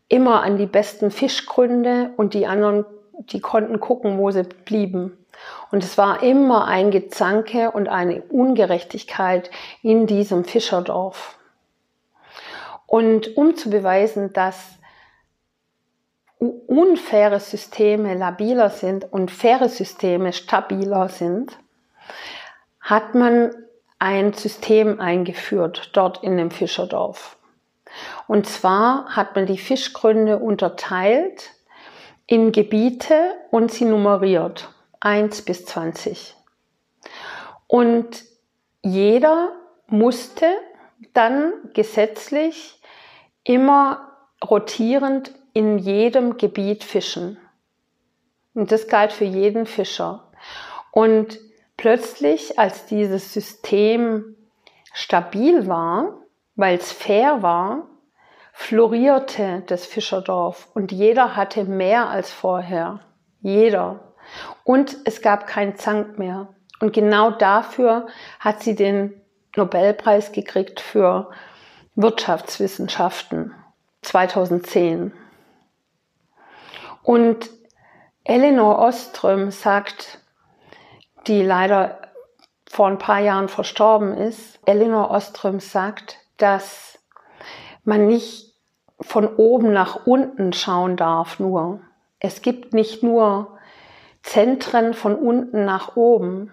immer 0.09 0.43
an 0.43 0.59
die 0.59 0.67
besten 0.67 1.11
Fischgründe 1.11 2.11
und 2.17 2.35
die 2.35 2.47
anderen, 2.47 2.85
die 3.19 3.41
konnten 3.41 3.81
gucken, 3.81 4.19
wo 4.19 4.31
sie 4.31 4.43
blieben. 4.43 5.17
Und 5.71 5.85
es 5.85 5.99
war 5.99 6.23
immer 6.23 6.67
ein 6.67 6.91
Gezanke 6.91 7.71
und 7.71 7.89
eine 7.89 8.23
Ungerechtigkeit 8.23 9.51
in 9.83 10.07
diesem 10.07 10.45
Fischerdorf. 10.45 11.39
Und 12.87 13.37
um 13.37 13.55
zu 13.55 13.71
beweisen, 13.71 14.33
dass 14.33 14.79
unfaire 16.39 17.41
Systeme 17.41 18.15
labiler 18.15 18.71
sind 18.71 19.13
und 19.13 19.31
faire 19.31 19.69
Systeme 19.69 20.33
stabiler 20.33 21.09
sind, 21.09 21.59
hat 22.81 23.15
man 23.15 23.51
ein 23.99 24.33
System 24.33 25.01
eingeführt 25.01 25.91
dort 25.93 26.23
in 26.23 26.37
dem 26.37 26.51
Fischerdorf. 26.51 27.38
Und 28.27 28.47
zwar 28.47 29.17
hat 29.17 29.35
man 29.35 29.47
die 29.47 29.59
Fischgründe 29.59 30.39
unterteilt 30.39 31.51
in 32.27 32.53
Gebiete 32.53 33.35
und 33.51 33.73
sie 33.73 33.85
nummeriert. 33.85 34.71
1 35.01 35.43
bis 35.43 35.65
20. 35.67 36.37
Und 37.67 38.25
jeder 38.83 39.53
musste 39.87 40.47
dann 41.15 41.53
gesetzlich 41.75 42.81
immer 43.45 44.17
rotierend 44.45 45.33
in 45.53 45.79
jedem 45.79 46.37
Gebiet 46.37 46.85
fischen. 46.85 47.39
Und 48.55 48.73
das 48.73 48.89
galt 48.89 49.13
für 49.13 49.25
jeden 49.25 49.67
Fischer. 49.67 50.31
Und 50.91 51.39
plötzlich, 51.77 52.59
als 52.59 52.87
dieses 52.87 53.33
System 53.33 54.37
stabil 54.93 55.67
war, 55.67 56.19
weil 56.59 56.77
es 56.77 56.91
fair 56.91 57.41
war, 57.41 57.87
florierte 58.53 59.63
das 59.69 59.87
Fischerdorf 59.87 60.69
und 60.75 60.91
jeder 60.91 61.37
hatte 61.37 61.65
mehr 61.65 62.09
als 62.09 62.33
vorher. 62.33 62.99
Jeder. 63.41 64.13
Und 64.65 64.97
es 65.05 65.23
gab 65.23 65.47
keinen 65.47 65.77
Zank 65.77 66.19
mehr. 66.19 66.49
Und 66.81 66.93
genau 66.93 67.31
dafür 67.31 68.09
hat 68.41 68.61
sie 68.61 68.75
den 68.75 69.23
Nobelpreis 69.55 70.33
gekriegt 70.33 70.81
für 70.81 71.31
Wirtschaftswissenschaften 71.95 73.55
2010. 74.03 75.13
Und 77.05 77.51
Eleanor 78.25 78.81
Oström 78.81 79.53
sagt, 79.53 80.19
die 81.29 81.41
leider 81.41 82.01
vor 82.69 82.89
ein 82.89 82.99
paar 82.99 83.21
Jahren 83.21 83.49
verstorben 83.49 84.13
ist, 84.13 84.59
Eleanor 84.67 85.13
Oström 85.13 85.61
sagt, 85.61 86.18
dass 86.39 86.99
man 87.85 88.07
nicht 88.07 88.55
von 89.01 89.29
oben 89.37 89.73
nach 89.73 90.07
unten 90.07 90.53
schauen 90.53 90.97
darf 90.97 91.39
nur. 91.39 91.81
Es 92.19 92.43
gibt 92.43 92.75
nicht 92.75 93.03
nur 93.03 93.59
Zentren 94.23 94.95
von 94.95 95.15
unten 95.15 95.65
nach 95.65 95.97
oben, 95.97 96.53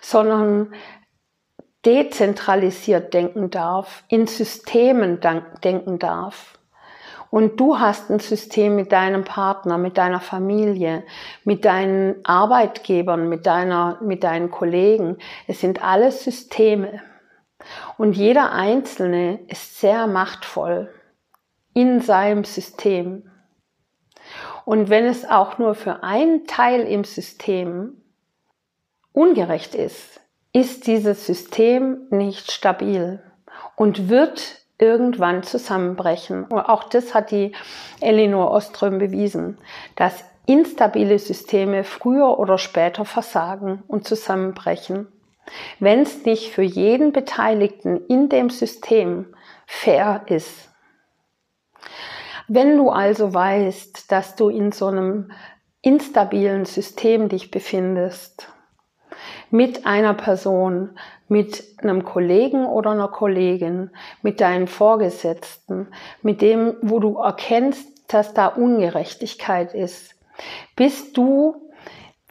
sondern 0.00 0.72
dezentralisiert 1.84 3.12
denken 3.12 3.50
darf, 3.50 4.04
in 4.08 4.26
Systemen 4.26 5.20
denken 5.20 5.98
darf. 5.98 6.58
Und 7.30 7.58
du 7.58 7.78
hast 7.78 8.10
ein 8.10 8.20
System 8.20 8.76
mit 8.76 8.92
deinem 8.92 9.24
Partner, 9.24 9.78
mit 9.78 9.96
deiner 9.96 10.20
Familie, 10.20 11.02
mit 11.44 11.64
deinen 11.64 12.24
Arbeitgebern, 12.24 13.28
mit 13.28 13.46
deiner, 13.46 13.98
mit 14.02 14.22
deinen 14.22 14.50
Kollegen. 14.50 15.16
Es 15.46 15.60
sind 15.60 15.82
alles 15.82 16.24
Systeme. 16.24 17.00
Und 17.98 18.14
jeder 18.14 18.52
Einzelne 18.52 19.40
ist 19.48 19.80
sehr 19.80 20.06
machtvoll 20.06 20.92
in 21.74 22.00
seinem 22.00 22.44
System. 22.44 23.30
Und 24.64 24.90
wenn 24.90 25.06
es 25.06 25.28
auch 25.28 25.58
nur 25.58 25.74
für 25.74 26.02
einen 26.02 26.46
Teil 26.46 26.82
im 26.82 27.04
System 27.04 28.02
ungerecht 29.12 29.74
ist, 29.74 30.20
ist 30.52 30.86
dieses 30.86 31.26
System 31.26 32.06
nicht 32.10 32.52
stabil 32.52 33.22
und 33.76 34.08
wird 34.08 34.62
irgendwann 34.78 35.42
zusammenbrechen. 35.42 36.44
Und 36.44 36.60
auch 36.60 36.84
das 36.84 37.14
hat 37.14 37.30
die 37.30 37.52
Elinor 38.00 38.50
Oström 38.50 38.98
bewiesen, 38.98 39.58
dass 39.96 40.24
instabile 40.46 41.18
Systeme 41.18 41.84
früher 41.84 42.38
oder 42.38 42.58
später 42.58 43.04
versagen 43.04 43.82
und 43.86 44.06
zusammenbrechen, 44.06 45.06
wenn 45.80 46.00
es 46.00 46.24
nicht 46.24 46.52
für 46.52 46.62
jeden 46.62 47.12
Beteiligten 47.12 48.06
in 48.06 48.28
dem 48.28 48.50
System 48.50 49.34
fair 49.66 50.22
ist. 50.26 50.70
Wenn 52.48 52.76
du 52.76 52.90
also 52.90 53.32
weißt, 53.32 54.10
dass 54.10 54.36
du 54.36 54.48
in 54.48 54.72
so 54.72 54.86
einem 54.86 55.30
instabilen 55.80 56.64
System 56.64 57.28
dich 57.28 57.50
befindest, 57.50 58.48
mit 59.50 59.86
einer 59.86 60.14
Person, 60.14 60.98
mit 61.28 61.64
einem 61.78 62.04
Kollegen 62.04 62.66
oder 62.66 62.92
einer 62.92 63.08
Kollegin, 63.08 63.90
mit 64.22 64.40
deinen 64.40 64.66
Vorgesetzten, 64.66 65.88
mit 66.22 66.40
dem, 66.40 66.76
wo 66.80 66.98
du 67.00 67.18
erkennst, 67.18 67.88
dass 68.12 68.34
da 68.34 68.46
Ungerechtigkeit 68.46 69.74
ist, 69.74 70.14
bist 70.76 71.16
du 71.16 71.70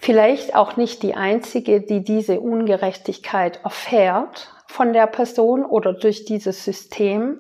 vielleicht 0.02 0.56
auch 0.56 0.78
nicht 0.78 1.04
die 1.04 1.14
Einzige, 1.14 1.80
die 1.80 2.04
diese 2.04 2.42
Ungerechtigkeit 2.42 3.64
erfährt 3.64 4.52
von 4.66 4.94
der 4.94 5.06
Person 5.06 5.64
oder 5.64 5.94
durch 5.94 6.26
dieses 6.26 6.66
System 6.66 7.40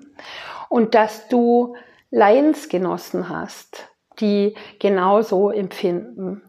und 0.69 0.93
dass 0.93 1.27
du 1.27 1.75
Leidensgenossen 2.11 3.29
hast, 3.29 3.89
die 4.19 4.55
genauso 4.79 5.49
empfinden. 5.49 6.43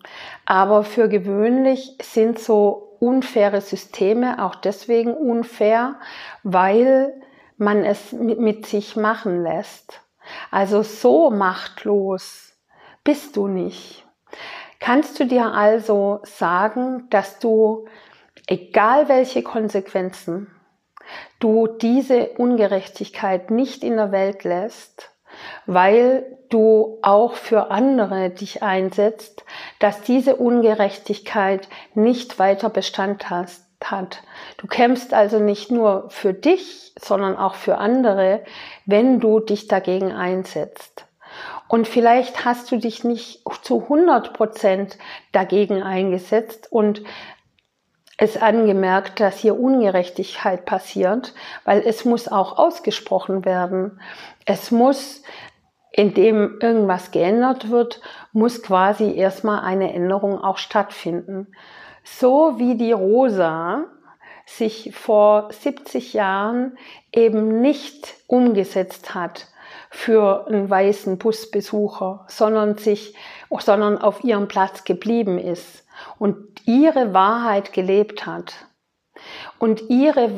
Aber 0.45 0.85
für 0.85 1.09
gewöhnlich 1.09 1.97
sind 2.03 2.39
so 2.39 2.97
unfaire 3.01 3.63
Systeme 3.63 4.45
auch 4.45 4.55
deswegen 4.55 5.15
unfair, 5.15 5.99
weil 6.43 7.15
man 7.57 7.85
es 7.85 8.13
mit 8.13 8.67
sich 8.67 8.97
machen 8.97 9.43
lässt. 9.43 10.03
Also 10.51 10.83
so 10.83 11.31
machtlos 11.31 12.53
bist 13.03 13.37
du 13.37 13.49
nicht. 13.49 14.02
Kannst 14.83 15.21
du 15.21 15.27
dir 15.27 15.53
also 15.53 16.19
sagen, 16.25 17.07
dass 17.09 17.39
du, 17.39 17.87
egal 18.49 19.09
welche 19.09 19.45
Konsequenzen, 19.45 20.49
du 21.39 21.69
diese 21.69 22.31
Ungerechtigkeit 22.31 23.53
nicht 23.53 23.85
in 23.85 23.97
der 23.97 24.11
Welt 24.11 24.43
lässt, 24.43 25.13
weil 25.67 26.37
du 26.49 26.99
auch 27.03 27.35
für 27.35 27.71
andere 27.71 28.31
dich 28.31 28.65
einsetzt, 28.65 29.45
dass 29.79 30.03
diese 30.03 30.35
Ungerechtigkeit 30.35 31.69
nicht 31.95 32.41
weiter 32.41 32.69
Bestand 32.69 33.31
hat. 33.31 34.23
Du 34.57 34.67
kämpfst 34.67 35.15
also 35.15 35.39
nicht 35.39 35.71
nur 35.71 36.11
für 36.11 36.35
dich, 36.35 36.93
sondern 37.01 37.37
auch 37.37 37.55
für 37.55 37.79
andere, 37.79 38.43
wenn 38.85 39.21
du 39.21 39.39
dich 39.39 39.69
dagegen 39.69 40.11
einsetzt. 40.11 41.07
Und 41.69 41.89
vielleicht 41.89 42.45
hast 42.45 42.71
du 42.71 42.77
dich 42.77 43.05
nicht 43.05 43.43
zu 43.63 43.83
100 43.83 44.33
Prozent 44.35 44.99
dagegen 45.33 45.83
eingesetzt 45.83 46.71
und 46.71 47.03
es 48.19 48.37
angemerkt, 48.41 49.21
dass 49.21 49.39
hier 49.39 49.59
Ungerechtigkeit 49.59 50.65
passiert, 50.65 51.35
weil 51.65 51.83
es 51.85 52.05
muss 52.05 52.29
auch 52.29 52.59
ausgesprochen 52.59 53.45
werden. 53.45 54.01
Es 54.45 54.71
muss, 54.71 55.23
indem 55.91 56.59
irgendwas 56.61 57.11
geändert 57.11 57.71
wird, 57.71 58.01
muss 58.33 58.63
quasi 58.63 59.17
erstmal 59.17 59.65
eine 59.65 59.93
Änderung 59.93 60.39
auch 60.39 60.59
stattfinden. 60.59 61.49
So 62.05 62.59
wie 62.59 62.77
die 62.77 62.93
Rosa 62.93 63.87
sich 64.47 64.95
vor 64.95 65.49
70 65.51 66.13
Jahren 66.13 66.77
eben 67.13 67.61
nicht 67.61 68.15
umgesetzt 68.27 69.15
hat 69.15 69.47
für 69.95 70.47
einen 70.47 70.71
weißen 70.71 71.19
Busbesucher, 71.19 72.25
sondern 72.27 72.79
sich, 72.79 73.15
sondern 73.61 73.99
auf 73.99 74.25
ihrem 74.25 74.49
Platz 74.49 74.85
geblieben 74.85 75.39
ist 75.39 75.85
und 76.19 76.37
ihre 76.67 77.13
Wahrheit 77.13 77.75
gelebt 77.75 78.25
hat 78.25 78.55
und 79.59 79.91
ihre, 79.91 80.31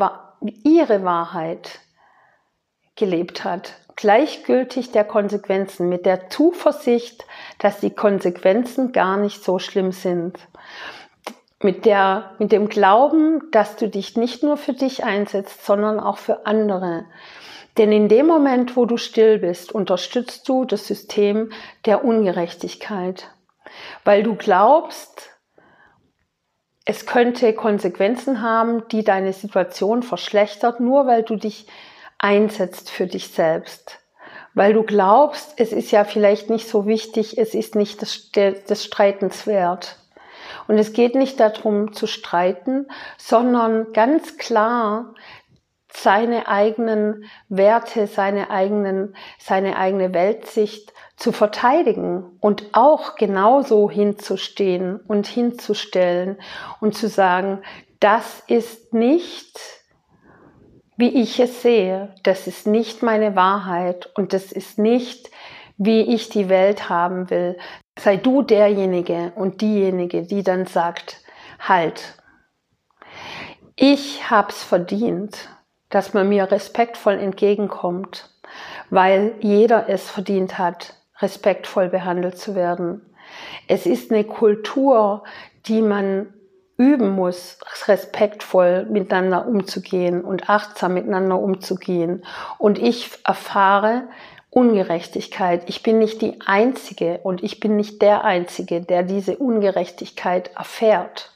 ihre 0.64 1.05
Wahrheit 1.05 1.79
gelebt 2.97 3.45
hat, 3.45 3.75
gleichgültig 3.95 4.90
der 4.90 5.05
Konsequenzen, 5.05 5.88
mit 5.88 6.05
der 6.05 6.29
Zuversicht, 6.31 7.25
dass 7.61 7.79
die 7.79 7.95
Konsequenzen 7.95 8.90
gar 8.90 9.17
nicht 9.17 9.45
so 9.45 9.61
schlimm 9.61 9.93
sind. 9.93 10.37
Mit, 11.62 11.87
der, 11.87 12.33
mit 12.40 12.51
dem 12.51 12.69
Glauben, 12.69 13.53
dass 13.53 13.77
du 13.77 13.88
dich 13.88 14.17
nicht 14.17 14.43
nur 14.43 14.57
für 14.57 14.73
dich 14.73 15.05
einsetzt, 15.05 15.64
sondern 15.64 16.01
auch 16.01 16.19
für 16.19 16.45
andere. 16.45 17.05
Denn 17.77 17.91
in 17.91 18.09
dem 18.09 18.27
Moment, 18.27 18.77
wo 18.77 18.85
du 18.85 18.97
still 18.97 19.39
bist, 19.39 19.73
unterstützt 19.73 20.49
du 20.49 20.65
das 20.65 20.87
System 20.87 21.51
der 21.87 22.05
Ungerechtigkeit. 22.05 23.31
Weil 24.05 24.23
du 24.23 24.37
glaubst, 24.37 25.31
es 26.85 27.07
könnte 27.07 27.53
Konsequenzen 27.55 28.43
haben, 28.43 28.87
die 28.89 29.03
deine 29.03 29.33
Situation 29.33 30.03
verschlechtert, 30.03 30.81
nur 30.81 31.07
weil 31.07 31.23
du 31.23 31.37
dich 31.37 31.67
einsetzt 32.19 32.91
für 32.91 33.07
dich 33.07 33.29
selbst. 33.29 34.01
Weil 34.53 34.73
du 34.75 34.85
glaubst, 34.85 35.55
es 35.57 35.73
ist 35.73 35.91
ja 35.91 36.05
vielleicht 36.05 36.51
nicht 36.51 36.69
so 36.69 36.87
wichtig, 36.87 37.39
es 37.39 37.55
ist 37.55 37.75
nicht 37.75 38.03
des, 38.03 38.31
des 38.33 38.85
Streitens 38.85 39.47
wert. 39.47 39.99
Und 40.69 40.79
es 40.79 40.93
geht 40.93 41.15
nicht 41.15 41.41
darum 41.41 41.93
zu 41.93 42.07
streiten, 42.07 42.87
sondern 43.19 43.93
ganz 43.93 44.39
klar 44.39 45.15
seine 45.97 46.49
eigenen 46.49 47.25
Werte, 47.49 48.07
seine 48.07 48.51
eigenen, 48.51 49.15
seine 49.39 49.77
eigene 49.77 50.13
Weltsicht 50.13 50.93
zu 51.17 51.31
verteidigen 51.31 52.37
und 52.41 52.65
auch 52.73 53.15
genauso 53.15 53.89
hinzustehen 53.89 54.99
und 54.99 55.27
hinzustellen 55.27 56.37
und 56.81 56.97
zu 56.97 57.09
sagen, 57.09 57.63
das 58.01 58.43
ist 58.49 58.93
nicht, 58.93 59.59
wie 60.97 61.09
ich 61.23 61.39
es 61.39 61.63
sehe, 61.63 62.15
das 62.25 62.47
ist 62.47 62.67
nicht 62.67 63.03
meine 63.03 63.37
Wahrheit 63.37 64.11
und 64.17 64.33
das 64.33 64.53
ist 64.53 64.79
nicht, 64.79 65.31
wie 65.77 66.03
ich 66.03 66.29
die 66.29 66.49
Welt 66.49 66.89
haben 66.89 67.31
will. 67.31 67.57
Sei 67.99 68.17
du 68.17 68.43
derjenige 68.43 69.33
und 69.37 69.61
diejenige, 69.61 70.23
die 70.23 70.43
dann 70.43 70.67
sagt, 70.67 71.23
halt, 71.61 72.17
ich 73.77 74.31
hab's 74.31 74.63
verdient, 74.63 75.49
dass 75.90 76.14
man 76.14 76.29
mir 76.29 76.51
respektvoll 76.51 77.14
entgegenkommt, 77.14 78.31
weil 78.90 79.35
jeder 79.40 79.88
es 79.88 80.11
verdient 80.11 80.59
hat, 80.59 80.94
respektvoll 81.20 81.88
behandelt 81.88 82.38
zu 82.38 82.55
werden. 82.55 83.03
Es 83.68 83.87
ist 83.87 84.11
eine 84.11 84.25
Kultur, 84.25 85.25
die 85.66 85.83
man 85.83 86.33
üben 86.77 87.11
muss, 87.11 87.59
respektvoll 87.87 88.87
miteinander 88.87 89.47
umzugehen 89.47 90.25
und 90.25 90.51
achtsam 90.51 90.94
miteinander 90.94 91.38
umzugehen. 91.38 92.25
Und 92.59 92.79
ich 92.79 93.11
erfahre 93.25 94.09
Ungerechtigkeit. 94.51 95.68
Ich 95.68 95.83
bin 95.83 95.99
nicht 95.99 96.20
die 96.23 96.40
Einzige 96.47 97.18
und 97.23 97.42
ich 97.42 97.61
bin 97.61 97.77
nicht 97.77 98.03
der 98.03 98.25
Einzige, 98.25 98.81
der 98.81 99.03
diese 99.03 99.37
Ungerechtigkeit 99.37 100.51
erfährt. 100.55 101.33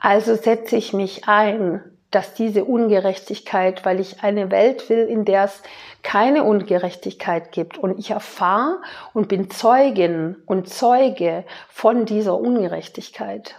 Also 0.00 0.34
setze 0.34 0.76
ich 0.76 0.92
mich 0.92 1.26
ein, 1.26 1.82
dass 2.10 2.34
diese 2.34 2.64
Ungerechtigkeit, 2.64 3.84
weil 3.84 4.00
ich 4.00 4.22
eine 4.22 4.50
Welt 4.50 4.88
will, 4.88 5.06
in 5.06 5.24
der 5.24 5.44
es 5.44 5.62
keine 6.02 6.44
Ungerechtigkeit 6.44 7.52
gibt 7.52 7.78
und 7.78 7.98
ich 7.98 8.10
erfahre 8.10 8.80
und 9.12 9.28
bin 9.28 9.50
Zeugin 9.50 10.36
und 10.46 10.68
Zeuge 10.68 11.44
von 11.68 12.06
dieser 12.06 12.38
Ungerechtigkeit. 12.38 13.56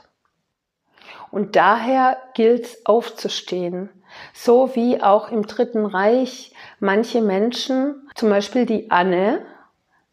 Und 1.29 1.55
daher 1.55 2.17
gilt 2.36 2.65
es 2.65 2.86
aufzustehen, 2.86 3.89
so 4.33 4.75
wie 4.75 5.01
auch 5.01 5.29
im 5.29 5.45
Dritten 5.45 5.86
Reich 5.86 6.53
manche 6.79 7.21
Menschen, 7.21 8.10
zum 8.15 8.29
Beispiel 8.29 8.65
die 8.65 8.89
Anne, 8.91 9.45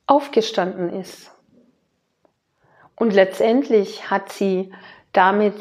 aufgestanden 0.06 0.90
ist. 1.00 1.30
Und 2.96 3.12
letztendlich 3.12 4.10
hat 4.10 4.32
sie 4.32 4.72
damit 5.12 5.54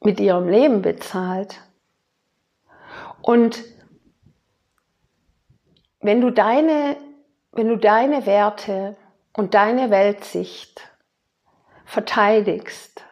mit 0.00 0.20
ihrem 0.20 0.48
Leben 0.48 0.82
bezahlt. 0.82 1.60
Und 3.28 3.62
wenn 6.00 6.22
du 6.22 6.30
deine, 6.30 6.96
wenn 7.52 7.68
du 7.68 7.76
deine 7.76 8.24
Werte 8.24 8.96
und 9.34 9.52
deine 9.52 9.90
Weltsicht 9.90 10.80
verteidigst, 11.84 13.04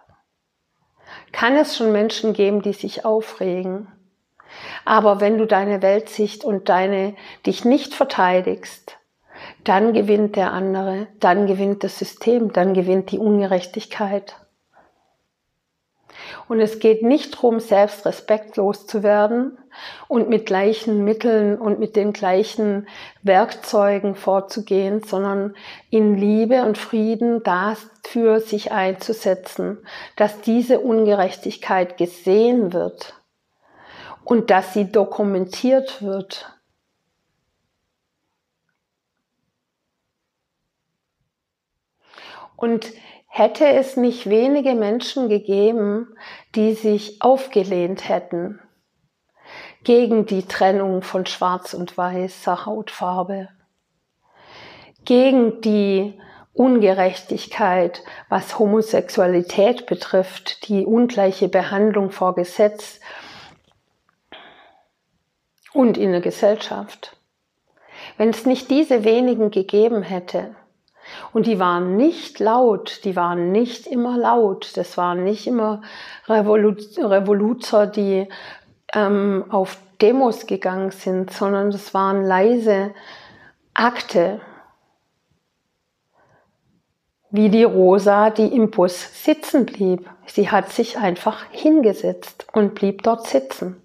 kann 1.33 1.55
es 1.55 1.77
schon 1.77 1.93
Menschen 1.93 2.33
geben, 2.33 2.63
die 2.63 2.73
sich 2.73 3.05
aufregen. 3.05 3.93
Aber 4.87 5.21
wenn 5.21 5.37
du 5.37 5.45
deine 5.45 5.83
Weltsicht 5.83 6.45
und 6.45 6.71
deine 6.71 7.15
dich 7.45 7.67
nicht 7.67 7.93
verteidigst, 7.93 8.97
dann 9.65 9.93
gewinnt 9.93 10.37
der 10.37 10.51
andere, 10.55 11.09
dann 11.21 11.47
gewinnt 11.47 11.85
das 11.85 11.99
System, 11.99 12.55
dann 12.55 12.73
gewinnt 12.73 13.11
die 13.11 13.19
Ungerechtigkeit. 13.19 14.46
Und 16.49 16.61
es 16.61 16.79
geht 16.79 17.03
nicht 17.03 17.37
darum, 17.37 17.61
selbst 17.61 18.07
respektlos 18.07 18.87
zu 18.87 19.03
werden 19.03 19.59
und 20.09 20.29
mit 20.29 20.47
gleichen 20.47 21.05
Mitteln 21.05 21.59
und 21.59 21.79
mit 21.79 21.97
den 21.97 22.13
gleichen 22.13 22.89
Werkzeugen 23.23 24.15
vorzugehen, 24.15 25.03
sondern 25.03 25.55
in 25.91 26.17
Liebe 26.17 26.63
und 26.63 26.79
Frieden 26.79 27.43
dafür 27.43 28.41
sich 28.41 28.73
einzusetzen, 28.73 29.79
dass 30.17 30.41
diese 30.41 30.81
Ungerechtigkeit 30.81 31.99
gesehen 31.99 32.73
wird 32.73 33.15
und 34.25 34.51
dass 34.51 34.73
sie 34.75 34.91
dokumentiert 34.91 36.03
wird. 36.03 36.53
Und 42.57 42.91
hätte 43.37 43.67
es 43.69 43.99
nicht 43.99 44.31
wenige 44.31 44.75
Menschen 44.75 45.29
gegeben, 45.29 46.17
die 46.55 46.73
sich 46.73 47.21
aufgelehnt 47.21 48.09
hätten 48.09 48.61
gegen 49.85 50.25
die 50.25 50.47
Trennung 50.47 51.03
von 51.03 51.27
Schwarz 51.27 51.75
und 51.75 51.99
Weißer 51.99 52.65
Hautfarbe, 52.65 53.51
gegen 55.05 55.61
die 55.61 56.19
Ungerechtigkeit, 56.55 58.03
was 58.31 58.59
Homosexualität 58.59 59.85
betrifft, 59.85 60.67
die 60.69 60.87
ungleiche 60.87 61.49
Behandlung 61.49 62.11
vor 62.13 62.35
Gesetz, 62.35 63.01
und 65.75 65.99
in 65.99 66.13
der 66.13 66.23
Gesellschaft. 66.23 67.19
Wenn 68.17 68.31
es 68.31 68.47
nicht 68.47 68.71
diese 68.71 69.05
wenigen 69.05 69.51
gegeben 69.51 70.03
hätte, 70.03 70.57
und 71.33 71.47
die 71.47 71.59
waren 71.59 71.97
nicht 71.97 72.39
laut, 72.41 73.05
die 73.05 73.17
waren 73.17 73.53
nicht 73.53 73.87
immer 73.87 74.17
laut, 74.17 74.77
das 74.77 74.97
waren 74.97 75.25
nicht 75.25 75.47
immer 75.47 75.83
Revolu 76.29 76.75
Revoluzer, 76.99 77.87
die 77.87 78.29
ähm, 78.95 79.45
auf 79.49 79.79
Demos 80.01 80.47
gegangen 80.47 80.91
sind, 80.91 81.33
sondern 81.33 81.71
das 81.71 81.95
waren 81.95 82.25
leise 82.25 82.95
Akte, 83.75 84.41
wie 87.31 87.49
die 87.49 87.65
Rosa, 87.65 88.31
die 88.31 88.47
im 88.55 88.71
Bus 88.71 89.25
sitzen 89.25 89.67
blieb. 89.67 90.09
Sie 90.27 90.51
hat 90.51 90.71
sich 90.71 90.99
einfach 90.99 91.45
hingesetzt 91.51 92.47
und 92.53 92.75
blieb 92.75 93.03
dort 93.03 93.27
sitzen. 93.27 93.83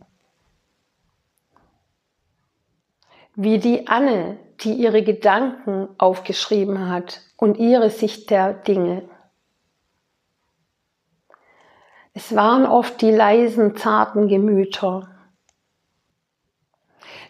wie 3.36 3.60
die 3.60 3.88
Anne, 3.88 4.38
die 4.64 4.74
ihre 4.74 5.04
Gedanken 5.04 5.90
aufgeschrieben 5.98 6.90
hat 6.90 7.22
und 7.38 7.58
ihre 7.58 7.90
Sicht 7.90 8.30
der 8.30 8.54
Dinge. 8.54 9.10
Es 12.14 12.36
waren 12.36 12.66
oft 12.66 13.02
die 13.02 13.12
leisen, 13.12 13.76
zarten 13.76 14.28
Gemüter. 14.28 15.10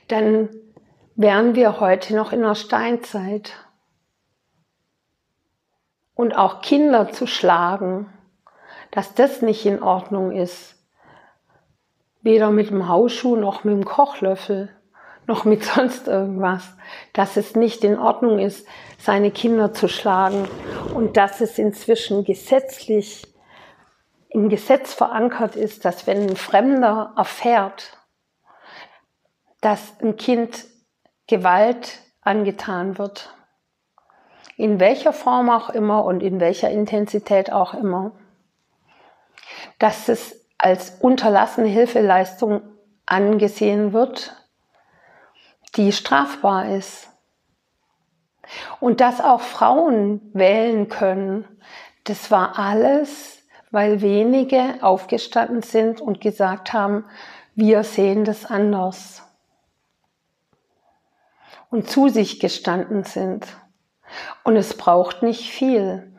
Dann 0.07 0.49
wären 1.15 1.55
wir 1.55 1.79
heute 1.79 2.15
noch 2.15 2.33
in 2.33 2.41
der 2.41 2.55
Steinzeit. 2.55 3.53
Und 6.15 6.35
auch 6.35 6.61
Kinder 6.61 7.11
zu 7.11 7.25
schlagen, 7.27 8.11
dass 8.91 9.13
das 9.13 9.41
nicht 9.41 9.65
in 9.65 9.81
Ordnung 9.81 10.31
ist. 10.31 10.75
Weder 12.21 12.51
mit 12.51 12.69
dem 12.69 12.87
Hausschuh 12.87 13.35
noch 13.35 13.63
mit 13.63 13.73
dem 13.73 13.85
Kochlöffel 13.85 14.69
noch 15.27 15.45
mit 15.45 15.63
sonst 15.63 16.07
irgendwas, 16.07 16.63
dass 17.13 17.37
es 17.37 17.55
nicht 17.55 17.83
in 17.83 17.97
Ordnung 17.97 18.39
ist, 18.39 18.67
seine 18.97 19.31
Kinder 19.31 19.73
zu 19.73 19.87
schlagen 19.87 20.47
und 20.93 21.17
dass 21.17 21.41
es 21.41 21.57
inzwischen 21.57 22.23
gesetzlich 22.23 23.27
im 24.29 24.49
Gesetz 24.49 24.93
verankert 24.93 25.55
ist, 25.55 25.83
dass 25.83 26.07
wenn 26.07 26.29
ein 26.29 26.35
Fremder 26.35 27.13
erfährt, 27.17 27.97
dass 29.59 29.99
ein 30.01 30.15
Kind 30.15 30.65
Gewalt 31.27 31.99
angetan 32.21 32.97
wird, 32.97 33.33
in 34.57 34.79
welcher 34.79 35.13
Form 35.13 35.49
auch 35.49 35.69
immer 35.69 36.05
und 36.05 36.21
in 36.21 36.39
welcher 36.39 36.69
Intensität 36.69 37.51
auch 37.51 37.73
immer, 37.73 38.11
dass 39.79 40.07
es 40.07 40.45
als 40.57 40.97
unterlassene 40.99 41.67
Hilfeleistung 41.67 42.61
angesehen 43.05 43.93
wird 43.93 44.40
die 45.75 45.91
strafbar 45.91 46.69
ist. 46.75 47.09
Und 48.79 49.01
dass 49.01 49.21
auch 49.21 49.41
Frauen 49.41 50.21
wählen 50.33 50.89
können, 50.89 51.47
das 52.03 52.31
war 52.31 52.57
alles, 52.59 53.43
weil 53.69 54.01
wenige 54.01 54.79
aufgestanden 54.81 55.61
sind 55.61 56.01
und 56.01 56.19
gesagt 56.19 56.73
haben, 56.73 57.05
wir 57.55 57.83
sehen 57.83 58.25
das 58.25 58.45
anders. 58.45 59.23
Und 61.69 61.89
zu 61.89 62.09
sich 62.09 62.39
gestanden 62.39 63.05
sind. 63.05 63.47
Und 64.43 64.57
es 64.57 64.75
braucht 64.75 65.23
nicht 65.23 65.49
viel. 65.49 66.11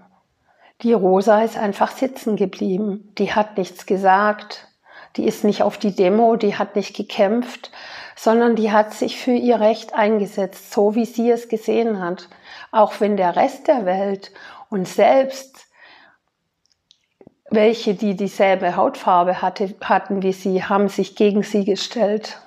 Die 0.81 0.95
Rosa 0.95 1.43
ist 1.43 1.59
einfach 1.59 1.91
sitzen 1.91 2.37
geblieben. 2.37 3.13
Die 3.19 3.35
hat 3.35 3.59
nichts 3.59 3.85
gesagt. 3.85 4.72
Die 5.17 5.27
ist 5.27 5.45
nicht 5.45 5.63
auf 5.63 5.79
die 5.79 5.95
Demo, 5.95 6.37
die 6.37 6.57
hat 6.57 6.77
nicht 6.77 6.97
gekämpft, 6.97 7.71
sondern 8.17 8.57
die 8.57 8.73
hat 8.73 8.95
sich 8.95 9.19
für 9.19 9.33
ihr 9.33 9.61
Recht 9.61 9.95
eingesetzt, 9.95 10.73
so 10.73 10.95
wie 10.95 11.05
sie 11.05 11.31
es 11.31 11.49
gesehen 11.49 12.01
hat. 12.01 12.29
Auch 12.71 13.01
wenn 13.01 13.17
der 13.17 13.37
Rest 13.37 13.69
der 13.69 13.85
Welt 13.85 14.33
und 14.71 14.89
selbst 14.89 15.67
welche, 17.51 17.95
die 17.95 18.17
dieselbe 18.17 18.77
Hautfarbe 18.77 19.43
hatte, 19.43 19.75
hatten 19.83 20.23
wie 20.23 20.33
sie, 20.33 20.65
haben 20.65 20.89
sich 20.89 21.17
gegen 21.17 21.43
sie 21.43 21.65
gestellt. 21.65 22.41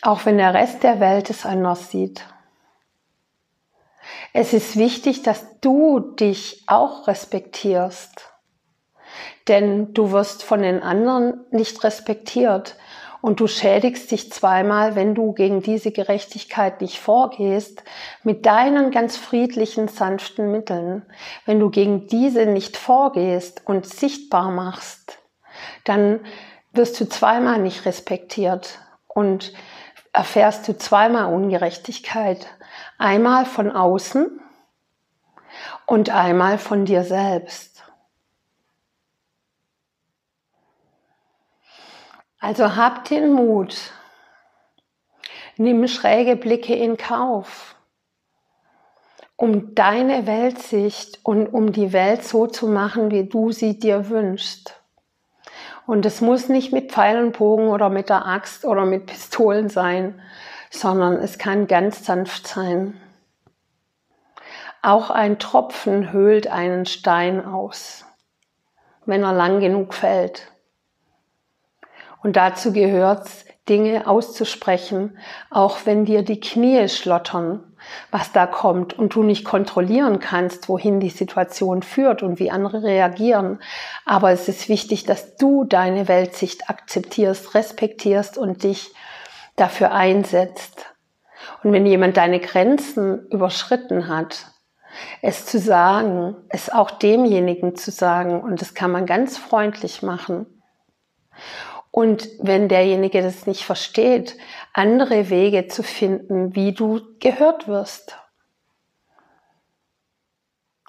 Auch 0.00 0.24
wenn 0.24 0.38
der 0.38 0.54
Rest 0.54 0.82
der 0.82 1.00
Welt 1.00 1.28
es 1.28 1.44
anders 1.44 1.90
sieht. 1.90 2.24
Es 4.32 4.52
ist 4.52 4.76
wichtig, 4.76 5.22
dass 5.22 5.60
du 5.60 6.00
dich 6.00 6.64
auch 6.66 7.08
respektierst. 7.08 8.32
Denn 9.48 9.94
du 9.94 10.12
wirst 10.12 10.42
von 10.42 10.62
den 10.62 10.82
anderen 10.82 11.44
nicht 11.50 11.82
respektiert. 11.84 12.76
Und 13.22 13.40
du 13.40 13.46
schädigst 13.46 14.10
dich 14.10 14.30
zweimal, 14.30 14.94
wenn 14.94 15.14
du 15.14 15.32
gegen 15.32 15.60
diese 15.60 15.90
Gerechtigkeit 15.90 16.80
nicht 16.80 17.00
vorgehst, 17.00 17.82
mit 18.22 18.46
deinen 18.46 18.90
ganz 18.90 19.16
friedlichen, 19.16 19.88
sanften 19.88 20.52
Mitteln. 20.52 21.02
Wenn 21.44 21.58
du 21.58 21.70
gegen 21.70 22.06
diese 22.06 22.46
nicht 22.46 22.76
vorgehst 22.76 23.62
und 23.64 23.86
sichtbar 23.86 24.50
machst, 24.50 25.18
dann 25.84 26.20
wirst 26.72 27.00
du 27.00 27.08
zweimal 27.08 27.58
nicht 27.58 27.84
respektiert 27.86 28.78
und 29.08 29.52
erfährst 30.12 30.68
du 30.68 30.76
zweimal 30.76 31.32
Ungerechtigkeit. 31.32 32.46
Einmal 32.98 33.44
von 33.44 33.70
außen 33.70 34.40
und 35.86 36.10
einmal 36.10 36.58
von 36.58 36.84
dir 36.84 37.02
selbst. 37.02 37.75
Also 42.38 42.76
hab 42.76 43.04
den 43.04 43.32
Mut. 43.32 43.92
Nimm 45.56 45.88
schräge 45.88 46.36
Blicke 46.36 46.74
in 46.74 46.98
Kauf, 46.98 47.76
um 49.36 49.74
deine 49.74 50.26
Weltsicht 50.26 51.20
und 51.22 51.46
um 51.46 51.72
die 51.72 51.94
Welt 51.94 52.24
so 52.24 52.46
zu 52.46 52.68
machen, 52.68 53.10
wie 53.10 53.26
du 53.26 53.52
sie 53.52 53.78
dir 53.78 54.10
wünschst. 54.10 54.82
Und 55.86 56.04
es 56.04 56.20
muss 56.20 56.48
nicht 56.48 56.72
mit 56.72 56.92
Pfeil 56.92 57.24
und 57.24 57.38
Bogen 57.38 57.68
oder 57.68 57.88
mit 57.88 58.10
der 58.10 58.26
Axt 58.26 58.66
oder 58.66 58.84
mit 58.84 59.06
Pistolen 59.06 59.70
sein, 59.70 60.20
sondern 60.68 61.14
es 61.14 61.38
kann 61.38 61.66
ganz 61.66 62.04
sanft 62.04 62.46
sein. 62.46 63.00
Auch 64.82 65.10
ein 65.10 65.38
Tropfen 65.38 66.12
höhlt 66.12 66.48
einen 66.48 66.84
Stein 66.84 67.44
aus, 67.44 68.04
wenn 69.06 69.22
er 69.22 69.32
lang 69.32 69.60
genug 69.60 69.94
fällt. 69.94 70.52
Und 72.26 72.34
dazu 72.34 72.72
gehört 72.72 73.28
Dinge 73.68 74.08
auszusprechen, 74.08 75.16
auch 75.48 75.78
wenn 75.84 76.04
dir 76.04 76.22
die 76.22 76.40
Knie 76.40 76.88
schlottern, 76.88 77.62
was 78.10 78.32
da 78.32 78.48
kommt 78.48 78.98
und 78.98 79.14
du 79.14 79.22
nicht 79.22 79.44
kontrollieren 79.44 80.18
kannst, 80.18 80.68
wohin 80.68 80.98
die 80.98 81.10
Situation 81.10 81.84
führt 81.84 82.24
und 82.24 82.40
wie 82.40 82.50
andere 82.50 82.82
reagieren. 82.82 83.60
Aber 84.04 84.32
es 84.32 84.48
ist 84.48 84.68
wichtig, 84.68 85.04
dass 85.04 85.36
du 85.36 85.62
deine 85.62 86.08
Weltsicht 86.08 86.68
akzeptierst, 86.68 87.54
respektierst 87.54 88.38
und 88.38 88.64
dich 88.64 88.92
dafür 89.54 89.92
einsetzt. 89.92 90.84
Und 91.62 91.70
wenn 91.70 91.86
jemand 91.86 92.16
deine 92.16 92.40
Grenzen 92.40 93.28
überschritten 93.28 94.08
hat, 94.08 94.46
es 95.22 95.46
zu 95.46 95.60
sagen, 95.60 96.34
es 96.48 96.70
auch 96.70 96.90
demjenigen 96.90 97.76
zu 97.76 97.92
sagen, 97.92 98.40
und 98.40 98.60
das 98.60 98.74
kann 98.74 98.90
man 98.90 99.06
ganz 99.06 99.38
freundlich 99.38 100.02
machen. 100.02 100.46
Und 101.96 102.28
wenn 102.40 102.68
derjenige 102.68 103.22
das 103.22 103.46
nicht 103.46 103.64
versteht, 103.64 104.36
andere 104.74 105.30
Wege 105.30 105.66
zu 105.66 105.82
finden, 105.82 106.54
wie 106.54 106.74
du 106.74 107.00
gehört 107.20 107.68
wirst. 107.68 108.18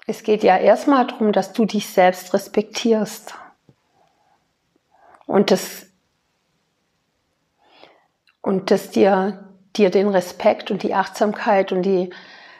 Es 0.06 0.22
geht 0.22 0.42
ja 0.42 0.58
erstmal 0.58 1.06
darum, 1.06 1.32
dass 1.32 1.54
du 1.54 1.64
dich 1.64 1.88
selbst 1.88 2.34
respektierst. 2.34 3.34
Und 5.24 5.50
das, 5.50 5.86
und 8.42 8.70
dass 8.70 8.90
dir, 8.90 9.48
dir 9.76 9.88
den 9.88 10.08
Respekt 10.08 10.70
und 10.70 10.82
die 10.82 10.92
Achtsamkeit 10.92 11.72
und 11.72 11.84
die 11.84 12.10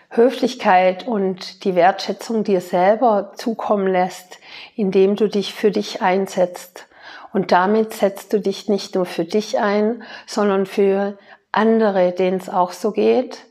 Höflichkeit 0.09 1.07
und 1.07 1.65
die 1.65 1.75
Wertschätzung 1.75 2.45
dir 2.45 2.63
selber 2.63 3.35
zukommen 3.37 3.89
lässt, 3.89 4.39
indem 4.75 5.17
du 5.17 5.29
dich 5.29 5.53
für 5.53 5.71
dich 5.71 6.01
einsetzt 6.01 6.88
und 7.33 7.53
damit 7.53 7.93
setzt 7.93 8.33
du 8.33 8.41
dich 8.41 8.69
nicht 8.69 8.95
nur 8.95 9.07
für 9.07 9.25
dich 9.25 9.59
ein, 9.59 10.03
sondern 10.27 10.67
für 10.67 11.19
andere, 11.53 12.13
denen 12.13 12.39
es 12.39 12.49
auch 12.49 12.73
so 12.73 12.93
geht 12.93 13.47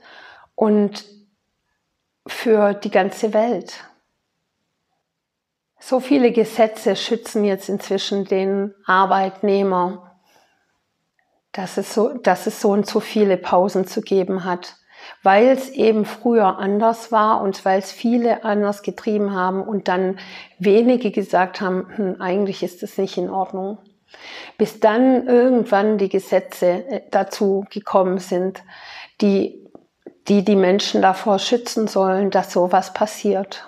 und 0.55 1.05
für 2.25 2.73
die 2.73 2.91
ganze 2.91 3.33
Welt. 3.33 3.83
So 5.79 5.99
viele 5.99 6.31
Gesetze 6.31 6.95
schützen 6.95 7.45
jetzt 7.45 7.69
inzwischen 7.69 8.25
den 8.25 8.73
Arbeitnehmer, 8.85 10.19
dass 11.51 11.77
es 11.77 11.93
so, 11.93 12.17
dass 12.17 12.47
es 12.47 12.61
so 12.61 12.71
und 12.71 12.87
so 12.87 12.99
viele 12.99 13.37
Pausen 13.37 13.87
zu 13.87 14.01
geben 14.01 14.43
hat 14.43 14.75
weil 15.23 15.47
es 15.47 15.69
eben 15.69 16.05
früher 16.05 16.59
anders 16.59 17.11
war 17.11 17.41
und 17.41 17.63
weil 17.65 17.79
es 17.79 17.91
viele 17.91 18.43
anders 18.43 18.81
getrieben 18.81 19.33
haben 19.33 19.63
und 19.63 19.87
dann 19.87 20.19
wenige 20.59 21.11
gesagt 21.11 21.61
haben, 21.61 21.87
hm, 21.95 22.21
eigentlich 22.21 22.63
ist 22.63 22.83
das 22.83 22.97
nicht 22.97 23.17
in 23.17 23.29
Ordnung. 23.29 23.77
Bis 24.57 24.79
dann 24.79 25.27
irgendwann 25.27 25.97
die 25.97 26.09
Gesetze 26.09 26.85
äh, 26.87 27.01
dazu 27.11 27.65
gekommen 27.69 28.19
sind, 28.19 28.63
die 29.21 29.67
die, 30.27 30.43
die 30.43 30.55
Menschen 30.55 31.01
davor 31.01 31.39
schützen 31.39 31.87
sollen, 31.87 32.29
dass 32.31 32.51
sowas 32.51 32.93
passiert. 32.93 33.65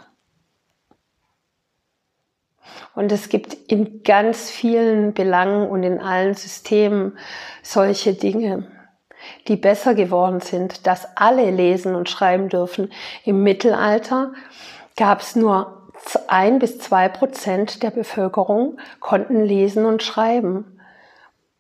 Und 2.96 3.12
es 3.12 3.30
gibt 3.30 3.54
in 3.54 4.04
ganz 4.04 4.50
vielen 4.50 5.14
Belangen 5.14 5.68
und 5.68 5.84
in 5.84 6.00
allen 6.00 6.34
Systemen 6.34 7.18
solche 7.64 8.14
Dinge 8.14 8.68
die 9.48 9.56
besser 9.56 9.96
geworden 9.96 10.42
sind, 10.42 10.88
dass 10.88 11.08
alle 11.16 11.50
lesen 11.52 11.96
und 11.96 12.10
schreiben 12.10 12.50
dürfen. 12.50 12.92
Im 13.26 13.44
Mittelalter 13.44 14.34
gab 14.96 15.22
es 15.22 15.36
nur 15.36 15.80
ein 16.28 16.60
bis 16.60 16.80
zwei 16.80 17.10
Prozent 17.10 17.84
der 17.84 17.92
Bevölkerung 17.92 18.78
konnten 19.00 19.44
lesen 19.44 19.86
und 19.86 20.04
schreiben, 20.04 20.80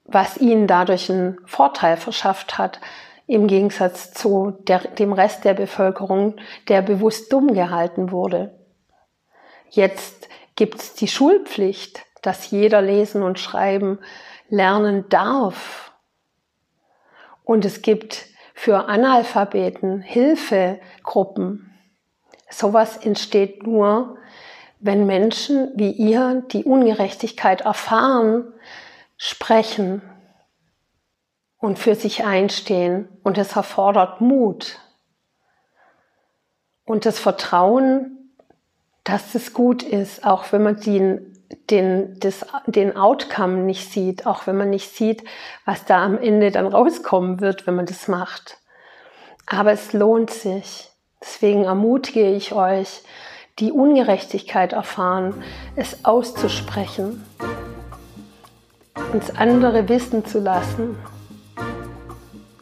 was 0.05 0.37
ihnen 0.37 0.67
dadurch 0.67 1.09
einen 1.11 1.37
Vorteil 1.45 1.97
verschafft 1.97 2.57
hat, 2.57 2.79
im 3.27 3.47
Gegensatz 3.47 4.11
zu 4.11 4.57
der, 4.67 4.79
dem 4.79 5.13
Rest 5.13 5.45
der 5.45 5.53
Bevölkerung, 5.53 6.37
der 6.67 6.81
bewusst 6.81 7.31
dumm 7.31 7.53
gehalten 7.53 8.11
wurde. 8.11 8.57
Jetzt 9.69 10.27
gibt's 10.55 10.95
die 10.95 11.07
Schulpflicht, 11.07 12.05
dass 12.23 12.49
jeder 12.49 12.81
lesen 12.81 13.21
und 13.21 13.39
schreiben 13.39 13.99
lernen 14.49 15.07
darf 15.09 15.88
und 17.49 17.65
es 17.65 17.81
gibt 17.81 18.27
für 18.53 18.87
Analphabeten 18.89 20.01
Hilfegruppen. 20.01 21.73
Sowas 22.47 22.95
entsteht 22.95 23.63
nur, 23.63 24.17
wenn 24.79 25.07
Menschen 25.07 25.71
wie 25.73 25.89
ihr, 25.89 26.43
die 26.51 26.63
Ungerechtigkeit 26.63 27.61
erfahren, 27.61 28.53
sprechen 29.17 30.03
und 31.57 31.79
für 31.79 31.95
sich 31.95 32.23
einstehen. 32.23 33.09
Und 33.23 33.39
es 33.39 33.55
erfordert 33.55 34.21
Mut 34.21 34.77
und 36.85 37.07
das 37.07 37.17
Vertrauen, 37.17 38.31
dass 39.03 39.33
es 39.33 39.53
gut 39.53 39.81
ist, 39.81 40.23
auch 40.23 40.51
wenn 40.51 40.61
man 40.61 40.79
den 40.79 41.38
den, 41.69 42.19
das, 42.19 42.45
den 42.67 42.95
Outcome 42.95 43.57
nicht 43.57 43.91
sieht, 43.91 44.25
auch 44.25 44.47
wenn 44.47 44.57
man 44.57 44.69
nicht 44.69 44.95
sieht, 44.95 45.23
was 45.65 45.85
da 45.85 46.03
am 46.03 46.17
Ende 46.17 46.51
dann 46.51 46.67
rauskommen 46.67 47.41
wird, 47.41 47.65
wenn 47.65 47.75
man 47.75 47.85
das 47.85 48.07
macht. 48.07 48.57
Aber 49.47 49.71
es 49.71 49.93
lohnt 49.93 50.29
sich. 50.29 50.89
Deswegen 51.21 51.65
ermutige 51.65 52.29
ich 52.29 52.53
euch, 52.53 53.01
die 53.57 53.71
Ungerechtigkeit 53.71 54.73
erfahren, 54.73 55.43
es 55.75 56.05
auszusprechen, 56.05 57.25
uns 59.11 59.35
andere 59.35 59.89
wissen 59.89 60.25
zu 60.25 60.39
lassen, 60.39 60.97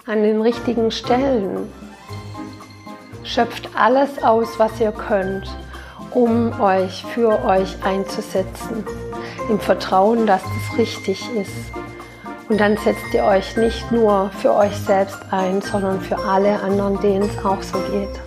an 0.08 0.23
den 0.23 0.41
richtigen 0.41 0.89
Stellen. 0.89 1.71
Schöpft 3.23 3.69
alles 3.76 4.23
aus, 4.23 4.58
was 4.58 4.80
ihr 4.80 4.91
könnt 4.91 5.47
um 6.12 6.60
euch 6.60 7.06
für 7.13 7.43
euch 7.46 7.84
einzusetzen, 7.84 8.86
im 9.50 9.60
Vertrauen, 9.60 10.26
dass 10.26 10.41
das 10.41 10.78
richtig 10.78 11.24
ist. 11.36 11.72
Und 12.50 12.60
dann 12.60 12.78
setzt 12.78 13.13
ihr 13.13 13.24
euch 13.24 13.58
nicht 13.58 13.91
nur 13.91 14.30
für 14.41 14.54
euch 14.54 14.76
selbst 14.78 15.20
ein, 15.32 15.62
sondern 15.62 16.00
für 16.00 16.17
alle 16.17 16.60
anderen, 16.62 17.00
denen 17.02 17.30
es 17.30 17.46
auch 17.46 17.62
so 17.62 17.78
geht. 17.91 18.27